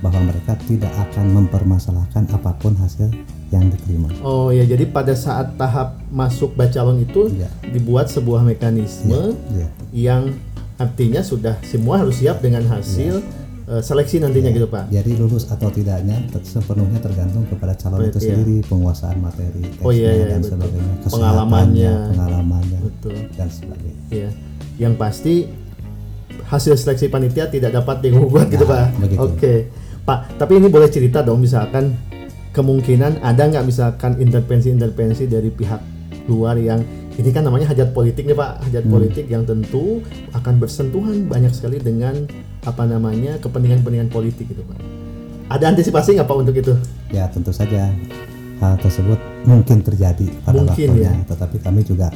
bahwa 0.00 0.32
mereka 0.32 0.56
tidak 0.64 0.96
akan 0.96 1.36
mempermasalahkan 1.36 2.24
apa 2.32 2.56
pun 2.56 2.72
hasil 2.80 3.12
yang 3.46 3.66
diterima 3.66 4.08
Oh 4.20 4.48
ya, 4.48 4.62
jadi 4.62 4.84
pada 4.84 5.12
saat 5.12 5.54
tahap 5.54 6.00
masuk 6.08 6.52
bacalon 6.52 7.00
itu 7.00 7.28
Iya. 7.30 7.48
dibuat 7.66 8.06
sebuah 8.06 8.40
mekanisme 8.42 9.36
ya 9.50 9.68
yang 9.90 10.22
artinya 10.74 11.20
sudah 11.20 11.54
semua 11.62 11.98
harus 11.98 12.16
siap 12.16 12.38
dengan 12.38 12.64
hasil 12.64 13.20
Iya. 13.20 13.70
eh, 13.70 13.80
seleksi 13.80 14.18
nantinya 14.18 14.50
gitu 14.50 14.66
Pak. 14.66 14.88
jadi 14.88 15.10
lulus 15.14 15.46
atau 15.46 15.68
tidaknya 15.68 16.18
ter- 16.28 16.42
sepenuhnya 16.42 16.98
tergantung 16.98 17.46
kepada 17.46 17.72
calon 17.74 18.02
itu 18.02 18.10
Berarti 18.10 18.18
ya. 18.18 18.34
sendiri 18.34 18.56
penguasaan 18.64 19.16
materi 19.18 19.62
tesnya 19.64 19.80
Oh, 19.80 19.90
iya, 19.90 20.10
iya, 20.12 20.26
dan 20.28 20.40
betul. 20.40 20.50
sebagainya 20.52 20.94
Pengalamannya. 21.04 21.92
pengalamannya 22.10 22.78
Betul. 22.82 23.16
dan 23.32 23.48
sebagainya 23.48 24.02
Iya. 24.10 24.30
Yang 24.76 24.94
pasti 24.96 25.34
hasil 26.44 26.74
seleksi 26.74 27.06
panitia 27.06 27.46
tidak 27.46 27.72
dapat 27.72 28.02
gitu 28.02 28.20
Nah, 28.60 28.66
Pak. 28.66 28.86
begitu. 29.00 29.20
Oke. 29.22 29.54
Pak, 30.02 30.36
tapi 30.36 30.52
ini 30.54 30.68
boleh 30.68 30.86
cerita 30.86 31.22
dong 31.22 31.40
misalkan 31.40 31.96
kemungkinan 32.54 33.20
ada 33.20 33.42
nggak 33.50 33.66
misalkan 33.66 34.16
intervensi-intervensi 34.22 35.26
dari 35.26 35.50
pihak 35.50 35.82
luar 36.30 36.56
yang 36.56 36.80
ini 37.14 37.30
kan 37.30 37.46
namanya 37.46 37.70
hajat 37.70 37.94
politik 37.94 38.26
nih 38.26 38.34
Pak, 38.34 38.70
hajat 38.70 38.84
politik 38.90 39.26
yang 39.30 39.46
tentu 39.46 40.02
akan 40.34 40.58
bersentuhan 40.58 41.30
banyak 41.30 41.54
sekali 41.54 41.78
dengan 41.78 42.26
apa 42.66 42.82
namanya 42.86 43.38
kepentingan-kepentingan 43.38 44.10
politik 44.10 44.50
gitu 44.50 44.66
Pak. 44.66 44.78
Ada 45.50 45.74
antisipasi 45.74 46.18
nggak 46.18 46.26
Pak 46.26 46.36
untuk 46.42 46.56
itu? 46.58 46.74
Ya 47.14 47.30
tentu 47.30 47.54
saja 47.54 47.92
hal 48.58 48.74
tersebut 48.82 49.18
mungkin 49.46 49.82
terjadi 49.82 50.26
pada 50.42 50.62
Mungkin, 50.62 50.88
waktunya, 50.94 51.12
ya. 51.12 51.26
tetapi 51.28 51.56
kami 51.62 51.86
juga 51.86 52.10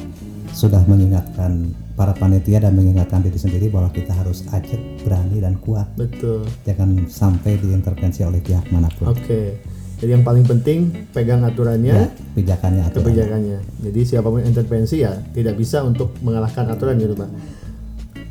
sudah 0.51 0.81
mengingatkan 0.89 1.71
para 1.93 2.11
panitia 2.15 2.63
dan 2.63 2.73
mengingatkan 2.73 3.21
diri 3.21 3.37
sendiri 3.37 3.67
bahwa 3.69 3.91
kita 3.93 4.11
harus 4.15 4.43
ajak, 4.51 4.79
berani 5.05 5.39
dan 5.39 5.55
kuat, 5.61 5.85
Betul. 5.95 6.43
jangan 6.65 7.05
sampai 7.05 7.59
diintervensi 7.59 8.25
oleh 8.25 8.41
pihak 8.41 8.65
mana 8.73 8.89
pun. 8.97 9.13
Oke. 9.13 9.59
Jadi 9.99 10.15
yang 10.15 10.23
paling 10.23 10.47
penting 10.47 10.79
pegang 11.11 11.43
aturannya, 11.43 11.91
Ya, 11.91 12.07
kebijakannya 12.31 12.83
aturan. 12.87 13.03
kebijakannya. 13.03 13.59
Jadi 13.83 13.99
siapa 14.07 14.31
pun 14.31 14.39
intervensi 14.39 15.03
ya 15.03 15.11
tidak 15.35 15.59
bisa 15.59 15.83
untuk 15.83 16.15
mengalahkan 16.23 16.71
aturan 16.71 16.95
gitu 16.95 17.19
Pak. 17.19 17.29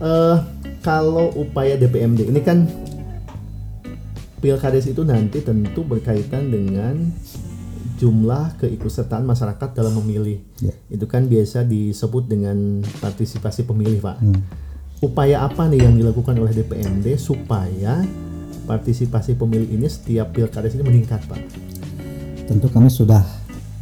Eh 0.00 0.36
kalau 0.80 1.28
upaya 1.36 1.76
DPMD 1.76 2.32
ini 2.32 2.40
kan 2.40 2.64
pilkades 4.38 4.86
itu 4.86 5.02
nanti 5.02 5.42
tentu 5.42 5.82
berkaitan 5.82 6.48
dengan 6.48 7.10
jumlah 7.98 8.54
keikutsertaan 8.62 9.26
masyarakat 9.26 9.68
dalam 9.74 9.98
memilih. 10.00 10.38
Ya. 10.62 10.70
Itu 10.86 11.10
kan 11.10 11.26
biasa 11.26 11.66
disebut 11.66 12.30
dengan 12.30 12.80
partisipasi 13.02 13.66
pemilih, 13.66 13.98
Pak. 13.98 14.16
Hmm. 14.22 14.40
Upaya 15.02 15.42
apa 15.42 15.66
nih 15.66 15.82
yang 15.82 15.98
dilakukan 15.98 16.38
oleh 16.38 16.54
DPMD 16.54 17.18
supaya 17.18 18.02
partisipasi 18.68 19.32
pemilih 19.32 19.72
ini 19.72 19.88
setiap 19.88 20.36
pilkades 20.36 20.76
ini 20.76 20.84
meningkat, 20.84 21.24
Pak? 21.24 21.40
Tentu 22.44 22.68
kami 22.68 22.92
sudah 22.92 23.24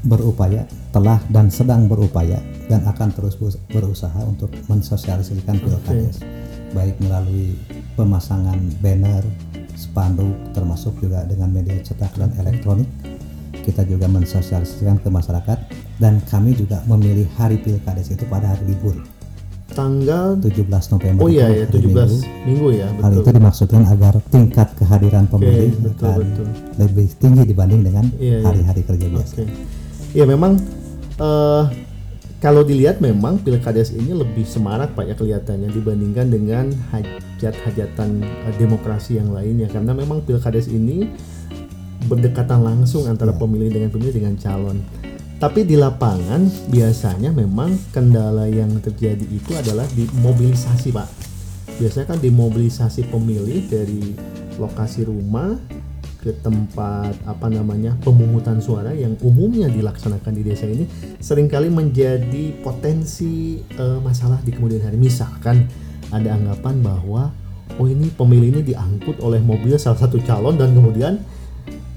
berupaya, 0.07 0.62
telah 0.95 1.19
dan 1.26 1.50
sedang 1.50 1.90
berupaya 1.90 2.38
dan 2.71 2.87
akan 2.87 3.11
terus 3.11 3.35
berusaha 3.66 4.23
untuk 4.23 4.55
mensosialisasikan 4.71 5.59
pilkades, 5.59 6.23
baik 6.71 6.95
melalui 7.02 7.59
pemasangan 7.99 8.59
banner, 8.78 9.26
spanduk, 9.75 10.35
termasuk 10.55 10.95
juga 11.02 11.26
dengan 11.26 11.50
media 11.50 11.83
cetak 11.83 12.14
dan 12.14 12.31
elektronik. 12.38 12.87
Kita 13.66 13.83
juga 13.83 14.07
mensosialisasikan 14.07 15.02
ke 15.02 15.11
masyarakat 15.11 15.59
dan 15.99 16.23
kami 16.31 16.55
juga 16.55 16.87
memilih 16.87 17.26
hari 17.35 17.59
pilkades 17.59 18.14
itu 18.14 18.23
pada 18.31 18.55
hari 18.55 18.71
libur 18.71 19.16
Tanggal 19.76 20.40
17 20.40 20.64
November. 20.90 21.21
Oh 21.21 21.28
iya 21.28 21.47
ya, 21.47 21.68
hari 21.68 21.85
17 21.85 21.85
Minggu. 21.85 22.16
minggu 22.42 22.68
ya, 22.73 22.88
Hal 22.97 23.12
itu 23.12 23.21
betul. 23.21 23.35
dimaksudkan 23.37 23.83
agar 23.85 24.14
tingkat 24.26 24.68
kehadiran 24.75 25.28
pemilih 25.28 25.76
betul, 25.76 26.09
akan 26.09 26.25
betul. 26.25 26.47
lebih 26.78 27.06
tinggi 27.14 27.42
dibanding 27.45 27.80
dengan 27.85 28.04
Iya, 28.16 28.25
iya. 28.35 28.38
hari-hari 28.42 28.80
kerja 28.83 29.06
biasa. 29.06 29.33
Oke. 29.37 29.45
Ya 30.11 30.25
memang 30.25 30.56
eh 31.16 31.64
kalau 32.37 32.62
dilihat 32.62 33.00
memang 33.00 33.37
pilkades 33.38 33.92
ini 33.92 34.12
lebih 34.12 34.45
semarak 34.45 34.92
Pak 34.92 35.04
ya 35.04 35.14
kelihatannya 35.14 35.68
dibandingkan 35.68 36.26
dengan 36.26 36.64
hajat-hajatan 36.90 38.11
eh, 38.25 38.54
demokrasi 38.56 39.16
yang 39.16 39.28
lainnya 39.30 39.68
karena 39.68 39.92
memang 39.92 40.21
pilkades 40.21 40.66
ini 40.66 41.12
berdekatan 42.02 42.61
langsung 42.61 43.04
antara 43.04 43.33
Ya. 43.33 43.37
pemilih 43.37 43.68
dengan 43.71 43.90
pemilih 43.90 44.14
dengan 44.14 44.35
calon. 44.37 44.80
Tapi 45.37 45.69
di 45.69 45.76
lapangan 45.76 46.49
biasanya 46.73 47.28
memang 47.28 47.76
kendala 47.93 48.49
yang 48.49 48.73
terjadi 48.81 49.21
itu 49.21 49.52
adalah 49.52 49.85
di 49.93 50.09
mobilisasi 50.09 50.88
Pak. 50.97 51.09
Biasanya 51.76 52.16
kan 52.16 52.19
dimobilisasi 52.25 53.12
pemilih 53.12 53.69
dari 53.69 54.16
lokasi 54.57 55.05
rumah 55.05 55.61
ke 56.25 56.33
tempat 56.40 57.12
apa 57.28 57.52
namanya 57.52 57.93
pemungutan 58.00 58.64
suara 58.64 58.97
yang 58.97 59.12
umumnya 59.21 59.69
dilaksanakan 59.69 60.33
di 60.40 60.43
desa 60.43 60.64
ini 60.64 60.88
sering 61.21 61.52
kali 61.52 61.69
menjadi 61.69 62.57
potensi 62.64 63.61
eh, 63.61 63.99
masalah 64.00 64.40
di 64.40 64.57
kemudian 64.57 64.88
hari. 64.88 64.97
Misalkan 64.97 65.69
ada 66.09 66.33
anggapan 66.33 66.81
bahwa 66.81 67.28
oh 67.76 67.85
ini 67.85 68.09
pemilih 68.09 68.57
ini 68.57 68.61
diangkut 68.73 69.21
oleh 69.21 69.45
mobil 69.45 69.76
salah 69.76 70.00
satu 70.00 70.16
calon 70.25 70.57
dan 70.57 70.73
kemudian 70.73 71.21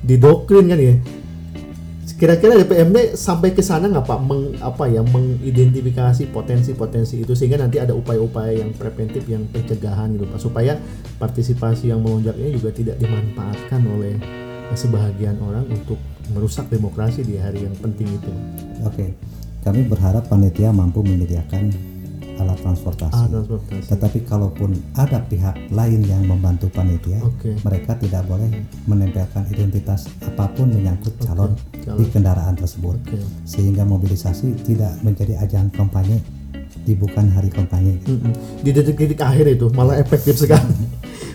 didoktrin 0.04 0.68
kan 0.68 0.76
ya. 0.76 1.00
Kira-kira 2.20 2.60
DPMD 2.60 3.16
sampai 3.16 3.56
ke 3.56 3.64
sana 3.64 3.88
nggak 3.88 4.04
Pak? 4.04 4.20
Meng, 4.28 4.52
apa 4.60 4.92
ya 4.92 5.00
mengidentifikasi 5.00 6.28
potensi-potensi 6.36 7.24
itu 7.24 7.32
sehingga 7.32 7.64
nanti 7.64 7.80
ada 7.80 7.96
upaya-upaya 7.96 8.60
yang 8.60 8.76
preventif 8.76 9.24
yang 9.32 9.48
pencegahan 9.48 10.20
gitu 10.20 10.28
Pak? 10.28 10.40
Supaya 10.44 10.76
partisipasi 11.16 11.96
yang 11.96 12.04
melonjak 12.04 12.36
ini 12.36 12.60
juga 12.60 12.76
tidak 12.76 13.00
dimanfaatkan 13.00 13.82
oleh 13.88 14.20
sebahagian 14.76 15.40
orang 15.40 15.64
untuk 15.72 15.96
merusak 16.36 16.68
demokrasi 16.68 17.24
di 17.24 17.40
hari 17.40 17.64
yang 17.64 17.74
penting 17.80 18.12
itu. 18.12 18.32
Oke, 18.84 19.16
kami 19.64 19.88
berharap 19.88 20.28
panitia 20.28 20.76
mampu 20.76 21.00
menyediakan 21.00 21.72
alat 22.40 22.58
transportasi. 22.64 23.14
Ah, 23.14 23.28
transportasi. 23.28 23.88
Tetapi 23.92 24.20
kalaupun 24.26 24.74
ada 24.96 25.20
pihak 25.28 25.56
lain 25.70 26.02
yang 26.08 26.24
membantu 26.26 26.72
panitia, 26.72 27.20
Oke. 27.22 27.60
mereka 27.62 28.00
tidak 28.00 28.24
boleh 28.26 28.50
menempelkan 28.88 29.44
identitas 29.52 30.08
apa 30.24 30.48
pun 30.56 30.72
menyangkut 30.72 31.14
calon 31.22 31.54
calon. 31.84 31.98
di 32.00 32.06
kendaraan 32.10 32.56
tersebut, 32.56 32.98
Oke. 33.04 33.20
sehingga 33.44 33.84
mobilisasi 33.84 34.64
tidak 34.64 34.96
menjadi 35.04 35.38
ajang 35.44 35.68
kampanye 35.76 36.24
di 36.88 36.96
bukan 36.96 37.28
hari 37.30 37.52
kampanye. 37.52 38.00
Mm-mm. 38.08 38.34
Di 38.64 38.72
detik-detik 38.72 39.20
akhir 39.22 39.46
itu 39.60 39.68
malah 39.76 40.00
efektif 40.00 40.40
sekali. 40.40 40.74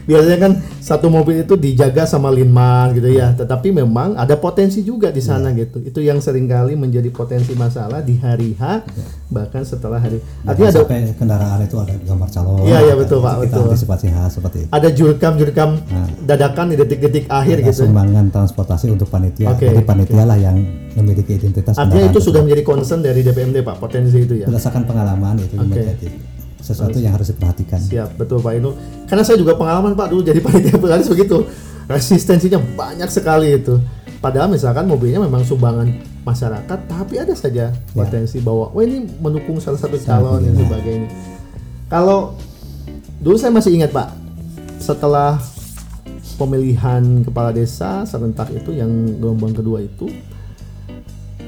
Biasanya 0.04 0.38
kan 0.38 0.52
satu 0.84 1.08
mobil 1.08 1.42
itu 1.44 1.56
dijaga 1.56 2.04
sama 2.04 2.28
linmas 2.28 2.92
gitu 2.92 3.08
ya, 3.08 3.32
tetapi 3.32 3.72
memang 3.72 4.14
ada 4.20 4.36
potensi 4.36 4.84
juga 4.84 5.08
di 5.08 5.24
sana 5.24 5.48
gitu. 5.56 5.80
Itu 5.80 6.04
yang 6.04 6.20
sering 6.20 6.44
kali 6.44 6.76
menjadi 6.76 7.08
potensi 7.08 7.56
masalah 7.56 8.04
di 8.04 8.20
hari 8.20 8.52
H 8.56 8.84
bahkan 9.32 9.64
setelah 9.64 9.98
hari. 9.98 10.20
Artinya 10.44 10.70
ada 10.70 10.80
sampai 10.84 11.10
kendaraan 11.16 11.60
itu 11.64 11.76
ada 11.80 11.94
gambar 12.04 12.28
calon. 12.30 12.62
Iya, 12.68 12.78
iya, 12.86 12.94
betul, 12.94 13.18
Pak, 13.24 13.34
betul. 13.42 13.64
antisipasi 13.66 14.06
hal 14.12 14.28
seperti 14.28 14.56
itu. 14.64 14.70
ada 14.70 14.88
jurkam-jurkam 14.92 15.70
dadakan 16.22 16.66
di 16.70 16.76
detik-detik 16.78 17.24
akhir 17.32 17.64
Ada 17.64 17.66
gitu. 17.72 17.80
sumbangan 17.88 18.24
transportasi 18.30 18.86
untuk 18.92 19.08
panitia. 19.08 19.56
Oke, 19.56 19.72
Jadi 19.72 19.82
panitia 19.82 20.24
lah 20.28 20.38
yang 20.38 20.60
memiliki 20.94 21.34
identitas 21.34 21.74
Artinya 21.74 22.06
itu 22.12 22.20
sudah 22.22 22.44
menjadi 22.44 22.62
concern 22.62 23.00
dari 23.02 23.24
DPMD 23.26 23.66
Pak, 23.66 23.76
potensi 23.82 24.20
itu 24.20 24.34
ya. 24.38 24.46
berdasarkan 24.46 24.84
pengalaman 24.86 25.40
itu 25.42 25.56
Oke. 25.58 26.33
Sesuatu 26.64 26.96
yang 26.96 27.12
harus 27.12 27.28
diperhatikan. 27.28 27.76
Siap, 27.76 28.16
betul 28.16 28.40
Pak 28.40 28.56
Inu. 28.56 28.72
Karena 29.04 29.20
saya 29.20 29.36
juga 29.36 29.52
pengalaman 29.52 29.92
Pak 29.92 30.08
dulu 30.08 30.24
jadi 30.24 30.40
panitia 30.44 30.80
pilkades 30.80 31.12
begitu. 31.12 31.44
Resistensinya 31.84 32.56
banyak 32.56 33.12
sekali 33.12 33.52
itu. 33.60 33.76
Padahal 34.24 34.48
misalkan 34.48 34.88
mobilnya 34.88 35.20
memang 35.20 35.44
sumbangan 35.44 35.84
masyarakat, 36.24 36.78
tapi 36.88 37.20
ada 37.20 37.36
saja 37.36 37.68
potensi 37.92 38.40
bahwa 38.40 38.72
wah 38.72 38.80
ini 38.80 39.04
mendukung 39.20 39.60
salah 39.60 39.76
satu 39.76 40.00
calon 40.00 40.40
dan 40.40 40.56
sebagainya. 40.56 41.08
Kalau 41.92 42.32
dulu 43.20 43.36
saya 43.36 43.52
masih 43.52 43.76
ingat 43.76 43.92
Pak, 43.92 44.08
setelah 44.80 45.36
pemilihan 46.40 47.20
kepala 47.20 47.52
desa 47.52 48.08
serentak 48.08 48.48
itu 48.56 48.72
yang 48.72 48.88
gelombang 49.20 49.52
kedua 49.52 49.84
itu 49.84 50.08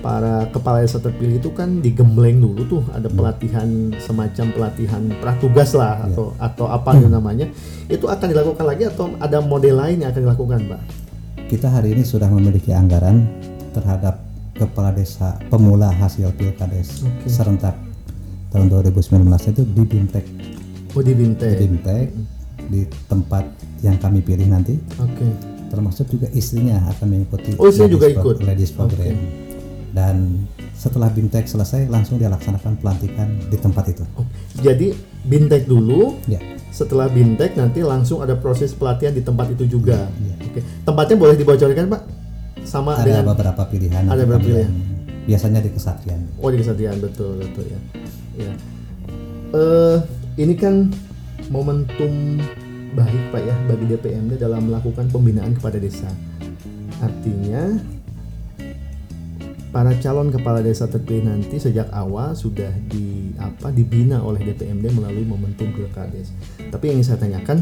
para 0.07 0.47
kepala 0.55 0.87
desa 0.87 1.03
terpilih 1.03 1.43
itu 1.43 1.51
kan 1.51 1.83
digembleng 1.83 2.39
dulu 2.39 2.63
tuh. 2.71 2.83
Ada 2.95 3.11
pelatihan 3.11 3.91
semacam 3.99 4.47
pelatihan 4.55 5.03
pratugas 5.19 5.75
lah 5.75 6.07
atau 6.07 6.31
atau 6.39 6.71
apa 6.71 6.95
itu 6.95 7.11
namanya. 7.11 7.51
Itu 7.91 8.07
akan 8.07 8.31
dilakukan 8.31 8.63
lagi 8.63 8.87
atau 8.87 9.11
ada 9.19 9.43
model 9.43 9.83
lain 9.83 10.07
yang 10.07 10.15
akan 10.15 10.23
dilakukan 10.31 10.59
pak 10.71 10.81
Kita 11.51 11.67
hari 11.75 11.99
ini 11.99 12.07
sudah 12.07 12.31
memiliki 12.31 12.71
anggaran 12.71 13.27
terhadap 13.75 14.23
kepala 14.55 14.95
desa 14.95 15.39
pemula 15.51 15.91
hasil 15.91 16.31
pilkades 16.39 17.03
Oke. 17.03 17.27
serentak 17.27 17.75
tahun 18.51 18.71
2019 18.71 19.27
itu 19.53 19.63
di 19.63 19.85
Bintek, 19.85 20.25
oh 20.97 21.03
di 21.05 21.13
di 21.13 21.15
Bintek 21.15 21.59
Bintek 21.61 22.07
di 22.67 22.81
tempat 23.07 23.45
yang 23.83 23.99
kami 23.99 24.23
pilih 24.23 24.47
nanti. 24.51 24.79
Oke. 24.99 25.27
Termasuk 25.67 26.07
juga 26.11 26.31
istrinya 26.31 26.79
akan 26.95 27.07
mengikuti 27.11 27.59
Oh, 27.59 27.71
istrinya 27.71 27.91
juga 27.91 28.07
ikut? 28.11 28.37
ladies 28.43 28.71
program. 28.71 29.15
Oke. 29.15 29.46
Dan 29.97 30.45
setelah 30.77 31.09
Bintek 31.09 31.49
selesai 31.49 31.89
langsung 31.89 32.21
dia 32.21 32.29
laksanakan 32.29 32.77
pelantikan 32.77 33.33
di 33.49 33.57
tempat 33.57 33.89
itu 33.89 34.05
Oh, 34.13 34.29
jadi 34.61 34.93
Bintek 35.25 35.65
dulu 35.65 36.21
ya 36.29 36.37
setelah 36.69 37.09
Bintek 37.09 37.57
nanti 37.57 37.81
langsung 37.81 38.21
ada 38.21 38.37
proses 38.37 38.77
pelatihan 38.77 39.11
di 39.11 39.25
tempat 39.25 39.49
itu 39.51 39.65
juga 39.67 40.05
Iya. 40.21 40.37
oke 40.45 40.61
tempatnya 40.85 41.17
boleh 41.17 41.35
dibocorkan 41.35 41.89
pak 41.89 42.03
sama 42.63 42.93
ada 42.95 43.09
dengan 43.09 43.33
beberapa 43.33 43.63
pilihan 43.65 44.05
Ada 44.05 44.23
beberapa 44.23 44.45
pilihan. 44.45 44.73
biasanya 45.25 45.65
di 45.65 45.71
kesaktian 45.73 46.21
Oh 46.37 46.53
di 46.53 46.61
kesatian 46.61 47.01
betul 47.01 47.41
betul 47.41 47.65
ya. 47.65 47.81
Ya. 48.37 48.53
Eh 49.51 49.97
ini 50.37 50.53
kan 50.53 50.93
momentum 51.49 52.37
baik 52.93 53.23
pak 53.33 53.43
ya 53.43 53.57
bagi 53.65 53.85
DPMD 53.89 54.37
dalam 54.37 54.69
melakukan 54.69 55.09
pembinaan 55.09 55.53
kepada 55.53 55.79
desa. 55.79 56.13
Artinya 56.99 57.77
para 59.77 59.93
calon 60.01 60.33
kepala 60.33 60.65
desa 60.65 60.89
terpilih 60.89 61.29
nanti 61.29 61.61
sejak 61.61 61.93
awal 61.93 62.33
sudah 62.33 62.73
di 62.89 63.37
apa 63.37 63.69
dibina 63.69 64.25
oleh 64.25 64.41
DPMD 64.41 64.89
melalui 64.89 65.29
momentum 65.29 65.69
pilkades. 65.69 66.33
Tapi 66.73 66.89
yang 66.89 66.97
ingin 66.97 67.13
saya 67.13 67.21
tanyakan, 67.21 67.61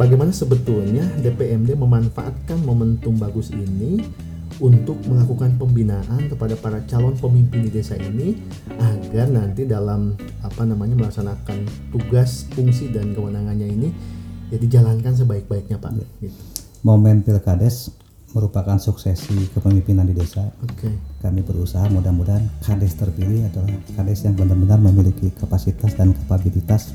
bagaimana 0.00 0.32
sebetulnya 0.32 1.04
DPMD 1.20 1.76
memanfaatkan 1.76 2.56
momentum 2.64 3.20
bagus 3.20 3.52
ini 3.52 4.00
untuk 4.64 4.96
melakukan 5.04 5.60
pembinaan 5.60 6.32
kepada 6.32 6.56
para 6.56 6.80
calon 6.88 7.12
pemimpin 7.20 7.68
di 7.68 7.70
desa 7.76 8.00
ini 8.00 8.40
agar 8.80 9.28
nanti 9.28 9.68
dalam 9.68 10.16
apa 10.40 10.64
namanya 10.64 10.96
melaksanakan 10.96 11.68
tugas 11.92 12.48
fungsi 12.56 12.88
dan 12.88 13.12
kewenangannya 13.12 13.68
ini 13.76 13.92
ya 14.48 14.56
dijalankan 14.56 15.12
sebaik-baiknya 15.12 15.76
pak 15.76 16.00
gitu. 16.00 16.32
Momen 16.80 17.20
Pilkades 17.20 18.05
merupakan 18.34 18.76
suksesi 18.80 19.52
kepemimpinan 19.54 20.08
di 20.08 20.14
desa. 20.16 20.50
oke 20.64 20.90
Kami 21.22 21.40
berusaha 21.42 21.86
mudah-mudahan 21.90 22.42
kades 22.62 22.98
terpilih 22.98 23.46
adalah 23.50 23.70
kades 23.94 24.26
yang 24.26 24.34
benar-benar 24.34 24.78
memiliki 24.82 25.30
kapasitas 25.36 25.94
dan 25.94 26.14
kapabilitas 26.14 26.94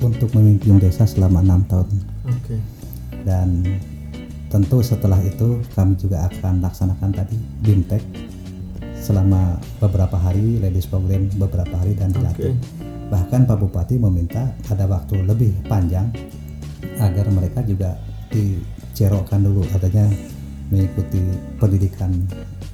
untuk 0.00 0.32
memimpin 0.36 0.78
desa 0.78 1.04
selama 1.04 1.42
enam 1.42 1.66
tahun. 1.66 1.88
oke 2.28 2.56
Dan 3.26 3.66
tentu 4.50 4.82
setelah 4.82 5.18
itu 5.22 5.62
kami 5.74 5.94
juga 5.98 6.26
akan 6.30 6.62
laksanakan 6.64 7.10
tadi 7.14 7.36
BIMTEK 7.62 8.02
selama 9.00 9.56
beberapa 9.80 10.20
hari, 10.20 10.60
ladies 10.60 10.86
program 10.86 11.26
beberapa 11.40 11.72
hari 11.72 11.96
dan 11.96 12.12
dilatih. 12.12 12.54
Bahkan 13.10 13.48
Pak 13.48 13.58
Bupati 13.58 13.98
meminta 13.98 14.54
ada 14.70 14.86
waktu 14.86 15.18
lebih 15.26 15.50
panjang 15.66 16.12
agar 17.00 17.26
mereka 17.32 17.64
juga 17.64 17.96
dicerokkan 18.30 19.42
dulu 19.42 19.66
artinya 19.74 20.06
mengikuti 20.70 21.18
pendidikan 21.56 22.10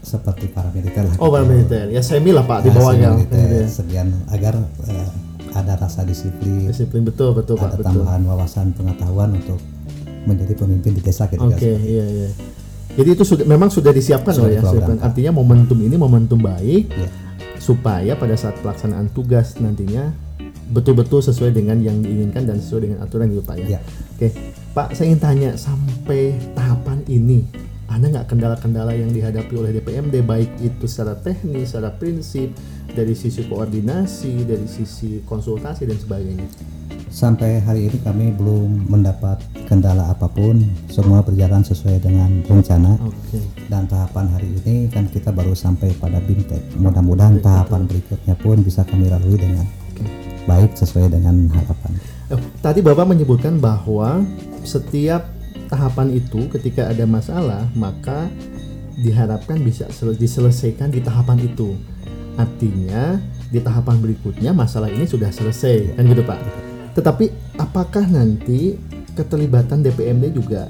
seperti 0.00 0.46
para 0.48 0.68
militer 0.70 1.02
lah. 1.02 1.16
oh 1.18 1.28
para 1.28 1.42
militer 1.42 1.88
ya 1.88 1.98
semi 1.98 2.30
lah 2.30 2.44
pak 2.44 2.62
di 2.62 2.68
Ya, 2.68 2.74
bawahnya 2.74 3.08
militer, 3.10 3.36
Gitu 3.40 3.56
ya. 3.56 3.66
sekian 3.66 4.08
agar 4.28 4.54
eh, 4.86 5.08
ada 5.50 5.74
rasa 5.74 6.04
disiplin, 6.04 6.68
disiplin 6.68 7.02
betul 7.02 7.32
betul 7.32 7.56
pak 7.56 7.72
ada 7.72 7.76
betul 7.76 8.04
tambahan 8.04 8.22
wawasan 8.22 8.70
pengetahuan 8.70 9.32
untuk 9.34 9.56
menjadi 10.22 10.52
pemimpin 10.54 10.92
di 10.92 11.00
desa 11.00 11.24
gitu 11.26 11.40
Oke, 11.40 11.56
guys. 11.56 11.80
iya 11.80 12.04
iya. 12.04 12.28
Jadi 12.92 13.08
itu 13.10 13.24
sudah 13.24 13.44
memang 13.44 13.68
sudah 13.68 13.90
disiapkan 13.90 14.32
Sudah 14.32 14.48
loh 14.56 14.72
ya. 14.74 14.96
Artinya 15.00 15.30
momentum 15.30 15.76
ini 15.78 15.94
momentum 15.94 16.38
baik 16.38 16.88
Iya. 16.88 17.08
supaya 17.56 18.12
pada 18.14 18.34
saat 18.34 18.56
pelaksanaan 18.58 19.08
tugas 19.10 19.56
nantinya 19.56 20.12
betul-betul 20.66 21.20
sesuai 21.20 21.52
dengan 21.52 21.78
yang 21.78 21.98
diinginkan 21.98 22.42
dan 22.44 22.58
sesuai 22.58 22.80
dengan 22.84 22.98
aturan 23.00 23.28
gitu 23.28 23.42
Pak 23.42 23.56
ya. 23.58 23.66
Iya. 23.68 23.80
Oke, 24.12 24.28
Pak 24.72 24.86
saya 24.92 25.06
ingin 25.08 25.20
tanya 25.20 25.50
sampai 25.54 26.20
tahapan 26.52 27.00
ini 27.06 27.46
ada 27.86 28.04
nggak 28.04 28.26
kendala-kendala 28.26 28.92
yang 28.92 29.14
dihadapi 29.14 29.54
oleh 29.54 29.70
DPMD 29.78 30.26
baik 30.26 30.50
itu 30.58 30.84
secara 30.90 31.14
teknis, 31.18 31.70
secara 31.72 31.94
prinsip, 31.94 32.50
dari 32.92 33.14
sisi 33.14 33.46
koordinasi, 33.46 34.42
dari 34.46 34.66
sisi 34.66 35.22
konsultasi 35.22 35.86
dan 35.86 35.98
sebagainya. 35.98 36.46
Sampai 37.06 37.62
hari 37.62 37.88
ini 37.88 37.98
kami 38.02 38.34
belum 38.34 38.90
mendapat 38.90 39.40
kendala 39.70 40.10
apa 40.12 40.26
pun, 40.28 40.60
semua 40.90 41.22
berjalan 41.22 41.62
sesuai 41.62 42.02
dengan 42.02 42.42
rencana. 42.44 42.98
Oke. 43.06 43.40
Dan 43.70 43.88
tahapan 43.88 44.26
hari 44.34 44.48
ini 44.64 44.90
kan 44.90 45.06
kita 45.08 45.30
baru 45.32 45.54
sampai 45.54 45.94
pada 45.96 46.18
BIMTEK. 46.20 46.76
Mudah-mudahan 46.76 47.40
tahapan 47.40 47.86
berikutnya 47.86 48.34
pun 48.36 48.60
bisa 48.60 48.82
kami 48.84 49.08
lalui 49.08 49.38
dengan 49.38 49.64
baik 50.46 50.78
sesuai 50.78 51.10
dengan 51.10 51.50
harapan. 51.50 51.92
Oh, 52.34 52.42
tadi 52.62 52.82
Bapak 52.82 53.06
menyebutkan 53.06 53.62
bahwa 53.62 54.22
setiap 54.66 55.35
tahapan 55.66 56.14
itu 56.14 56.46
ketika 56.50 56.88
ada 56.90 57.04
masalah 57.04 57.66
maka 57.74 58.30
diharapkan 58.96 59.60
bisa 59.60 59.86
sel- 59.92 60.16
diselesaikan 60.16 60.90
di 60.90 61.04
tahapan 61.04 61.42
itu. 61.44 61.76
Artinya 62.36 63.20
di 63.48 63.60
tahapan 63.62 64.00
berikutnya 64.00 64.50
masalah 64.52 64.90
ini 64.90 65.04
sudah 65.08 65.28
selesai 65.30 65.96
kan 65.96 66.04
gitu 66.08 66.22
Pak. 66.24 66.40
Tetapi 66.96 67.56
apakah 67.60 68.08
nanti 68.08 68.76
keterlibatan 69.16 69.84
DPMD 69.84 70.32
juga 70.32 70.68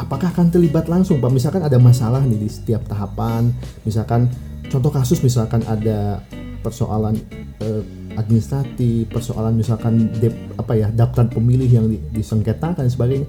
apakah 0.00 0.32
akan 0.32 0.48
terlibat 0.48 0.88
langsung 0.88 1.20
Pak? 1.20 1.30
Misalkan 1.30 1.62
ada 1.62 1.76
masalah 1.76 2.24
nih 2.24 2.40
di 2.40 2.48
setiap 2.48 2.82
tahapan, 2.88 3.52
misalkan 3.84 4.32
contoh 4.72 4.88
kasus 4.88 5.20
misalkan 5.20 5.60
ada 5.68 6.24
persoalan 6.64 7.20
eh, 7.60 7.84
administratif, 8.20 9.08
persoalan 9.08 9.54
misalkan 9.54 9.92
dep- 10.14 10.36
apa 10.54 10.72
ya 10.74 10.88
daftar 10.88 11.26
pemilih 11.26 11.66
yang 11.66 11.86
di- 11.86 12.00
disengketakan 12.12 12.76
dan 12.78 12.88
sebagainya. 12.88 13.26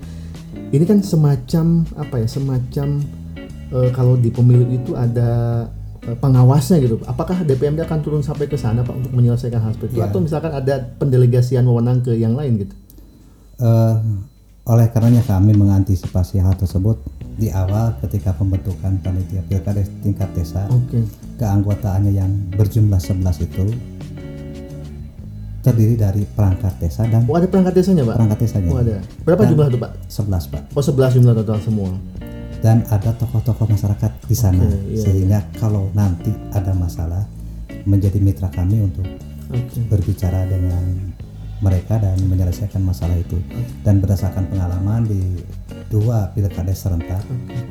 Ini 0.70 0.84
kan 0.84 1.00
semacam 1.00 1.66
apa 1.96 2.16
ya 2.18 2.28
semacam 2.28 2.88
eh, 3.72 3.90
kalau 3.92 4.16
di 4.16 4.30
pemilu 4.30 4.68
itu 4.70 4.92
ada 4.94 5.64
eh, 6.02 6.14
pengawasnya 6.14 6.80
gitu. 6.80 7.00
Apakah 7.04 7.42
DPMD 7.42 7.82
akan 7.82 8.00
turun 8.00 8.22
sampai 8.22 8.46
ke 8.46 8.56
sana 8.56 8.82
Pak 8.82 8.94
untuk 8.94 9.12
menyelesaikan 9.12 9.60
hal 9.60 9.72
seperti 9.72 9.96
itu 9.96 10.00
Ya. 10.00 10.08
atau 10.08 10.20
misalkan 10.20 10.52
ada 10.52 10.76
pendelegasian 10.96 11.64
wewenang 11.64 12.00
ke 12.00 12.12
yang 12.14 12.36
lain 12.36 12.62
gitu? 12.62 12.76
Eh, 13.58 13.96
oleh 14.64 14.88
karenanya 14.88 15.24
kami 15.24 15.52
mengantisipasi 15.52 16.38
hal 16.38 16.54
tersebut 16.54 17.02
di 17.34 17.50
awal 17.50 17.98
ketika 18.00 18.30
pembentukan 18.32 18.94
panitia 19.00 19.42
pilkada 19.42 19.82
tingkat 20.00 20.30
desa 20.32 20.70
Oke. 20.70 21.02
keanggotaannya 21.36 22.14
yang 22.14 22.30
berjumlah 22.54 23.02
11 23.02 23.42
itu 23.42 23.66
terdiri 25.62 25.94
dari 25.94 26.26
perangkat 26.26 26.74
desa 26.78 27.06
dan 27.06 27.24
Oh 27.24 27.34
ada 27.34 27.46
perangkat 27.46 27.74
desanya 27.76 28.04
Pak? 28.04 28.16
perangkat 28.18 28.40
desanya 28.40 28.70
Oh 28.70 28.78
ada. 28.78 28.98
Berapa 29.22 29.42
Dan- 29.42 29.50
jumlah 29.50 29.68
itu 29.68 29.78
Pak? 29.78 29.92
11 30.06 30.44
Pak 30.48 30.62
Oh 30.72 30.82
11 30.82 31.14
jumlah 31.14 31.34
total 31.36 31.60
semua. 31.60 31.92
dan 32.60 32.86
ada 32.88 33.10
tokoh-tokoh 33.12 33.66
masyarakat 33.68 34.12
di 34.22 34.36
sana 34.36 34.62
Oke, 34.62 34.78
iya, 34.88 35.02
sehingga 35.02 35.40
kalau 35.56 35.90
nanti 35.92 36.30
ada 36.52 36.70
masalah 36.72 37.26
menjadi 37.84 38.18
mitra 38.18 38.50
kami 38.50 38.78
untuk 38.80 39.02
Oke. 39.48 39.82
berbicara 39.88 40.46
dengan 40.46 41.10
mereka 41.62 42.02
dan 42.02 42.18
menyelesaikan 42.26 42.82
masalah 42.82 43.16
itu. 43.16 43.38
Dan 43.86 44.02
berdasarkan 44.02 44.50
pengalaman 44.50 45.06
di 45.06 45.22
dua 45.92 46.32
pilkada 46.32 46.72
serentak 46.72 47.20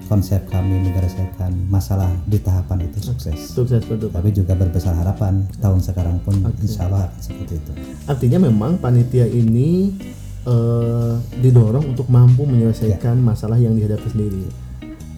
konsep 0.07 0.45
kami 0.53 0.77
menyelesaikan 0.85 1.51
masalah 1.67 2.09
di 2.29 2.39
tahapan 2.39 2.87
itu 2.87 3.11
sukses. 3.11 3.57
Sukses 3.57 3.83
betul 3.85 4.13
tapi 4.13 4.31
juga 4.31 4.53
berbesar 4.55 4.93
harapan 4.95 5.49
tahun 5.59 5.81
sekarang 5.81 6.21
pun 6.21 6.39
insya 6.61 6.87
Allah 6.87 7.09
akan 7.09 7.21
seperti 7.21 7.59
itu. 7.59 7.73
Artinya 8.05 8.39
memang 8.45 8.77
panitia 8.77 9.25
ini 9.25 9.97
eh, 10.45 11.15
didorong 11.41 11.97
untuk 11.97 12.07
mampu 12.13 12.45
menyelesaikan 12.45 13.17
masalah 13.19 13.57
yang 13.57 13.73
dihadapi 13.73 14.09
sendiri. 14.13 14.45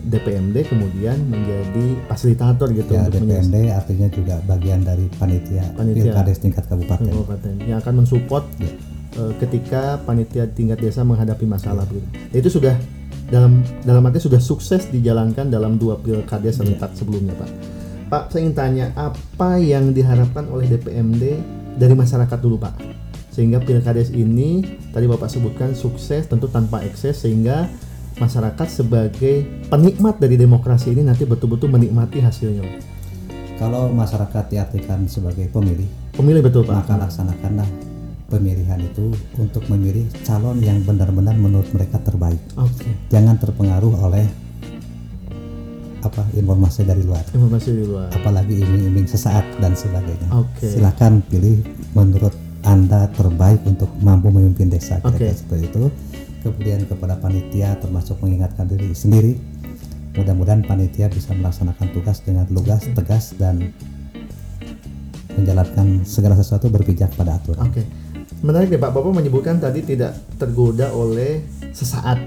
DPMD 0.03 0.67
kemudian 0.67 1.15
menjadi 1.27 1.87
fasilitator 2.07 2.69
gitu 2.71 2.91
ya 2.91 3.07
untuk 3.07 3.23
menyelesaikan 3.23 3.51
DPMD 3.51 3.57
artinya 3.71 4.09
juga 4.11 4.35
bagian 4.45 4.81
dari 4.83 5.07
panitia, 5.15 5.65
Panitia. 5.73 5.97
pilkades 6.11 6.39
tingkat 6.39 6.65
kabupaten 6.67 7.07
kabupaten 7.07 7.55
yang 7.63 7.79
akan 7.79 7.95
mensupport 8.03 8.45
Ya. 8.59 8.71
eh, 9.15 9.33
ketika 9.39 10.01
panitia 10.03 10.49
tingkat 10.49 10.79
desa 10.79 11.03
menghadapi 11.03 11.45
masalah 11.45 11.85
begitu. 11.85 12.09
Itu 12.33 12.49
sudah 12.51 12.75
dalam 13.29 13.61
dalam 13.83 14.03
arti 14.05 14.21
sudah 14.21 14.41
sukses 14.41 14.89
dijalankan 14.89 15.49
dalam 15.49 15.77
dua 15.77 15.97
pilkada 15.97 16.49
serentak 16.49 16.93
sebelumnya 16.93 17.33
Pak. 17.33 17.51
Pak 18.09 18.23
saya 18.29 18.45
ingin 18.45 18.53
tanya 18.53 18.87
apa 18.93 19.57
yang 19.57 19.93
diharapkan 19.93 20.45
oleh 20.49 20.69
DPMD 20.69 21.23
dari 21.77 21.95
masyarakat 21.97 22.39
dulu 22.39 22.61
Pak 22.61 22.77
sehingga 23.33 23.57
pilkades 23.57 24.13
ini 24.13 24.61
tadi 24.93 25.09
Bapak 25.09 25.33
sebutkan 25.33 25.73
sukses 25.73 26.29
tentu 26.29 26.45
tanpa 26.47 26.85
ekses 26.85 27.25
sehingga 27.25 27.65
masyarakat 28.19 28.69
sebagai 28.69 29.47
penikmat 29.69 30.21
dari 30.21 30.37
demokrasi 30.37 30.93
ini 30.93 31.07
nanti 31.07 31.25
betul-betul 31.25 31.73
menikmati 31.73 32.21
hasilnya. 32.21 32.65
Kalau 33.57 33.93
masyarakat 33.95 34.51
diartikan 34.51 35.07
sebagai 35.07 35.47
pemilih 35.53 35.87
pemilih 36.13 36.43
betul 36.45 36.67
Pak. 36.67 36.83
maka 36.83 36.95
laksanakanlah 36.99 37.69
pemilihan 38.27 38.81
itu 38.81 39.13
untuk 39.37 39.65
memilih 39.69 40.09
calon 40.25 40.59
yang 40.65 40.81
benar-benar 40.83 41.37
menurut 41.37 41.69
mereka 41.77 42.01
terbaik. 42.01 42.41
Oke. 42.57 42.89
Jangan 43.13 43.37
terpengaruh 43.37 43.93
oleh 44.09 44.27
apa 46.03 46.27
informasi 46.35 46.83
dari 46.83 47.07
luar. 47.07 47.23
Informasi 47.31 47.71
di 47.77 47.85
luar. 47.87 48.11
Apalagi 48.11 48.59
iming-iming 48.59 49.07
sesaat 49.07 49.47
dan 49.63 49.77
sebagainya. 49.77 50.29
Oke. 50.35 50.67
silakan 50.67 51.23
pilih 51.29 51.63
menurut 51.95 52.35
anda 52.63 53.11
terbaik 53.15 53.63
untuk 53.69 53.91
mampu 54.03 54.31
memimpin 54.33 54.71
desa. 54.71 54.99
Oke. 55.03 55.31
seperti 55.31 55.71
itu 55.71 55.85
kemudian 56.43 56.85
kepada 56.85 57.17
panitia 57.17 57.79
termasuk 57.79 58.19
mengingatkan 58.21 58.67
diri 58.67 58.91
sendiri 58.93 59.39
mudah-mudahan 60.13 60.61
panitia 60.67 61.09
bisa 61.09 61.33
melaksanakan 61.33 61.89
tugas 61.97 62.21
dengan 62.21 62.45
lugas 62.53 62.85
tegas 62.93 63.33
dan 63.39 63.73
menjalankan 65.33 66.05
segala 66.05 66.37
sesuatu 66.37 66.69
berpijak 66.69 67.17
pada 67.17 67.41
aturan 67.41 67.73
Oke, 67.73 67.83
menarik 68.45 68.69
deh 68.69 68.81
Pak. 68.81 68.93
Bapak 68.93 69.13
menyebutkan 69.17 69.57
tadi 69.57 69.81
tidak 69.81 70.13
tergoda 70.37 70.93
oleh 70.93 71.41
sesaat. 71.73 72.21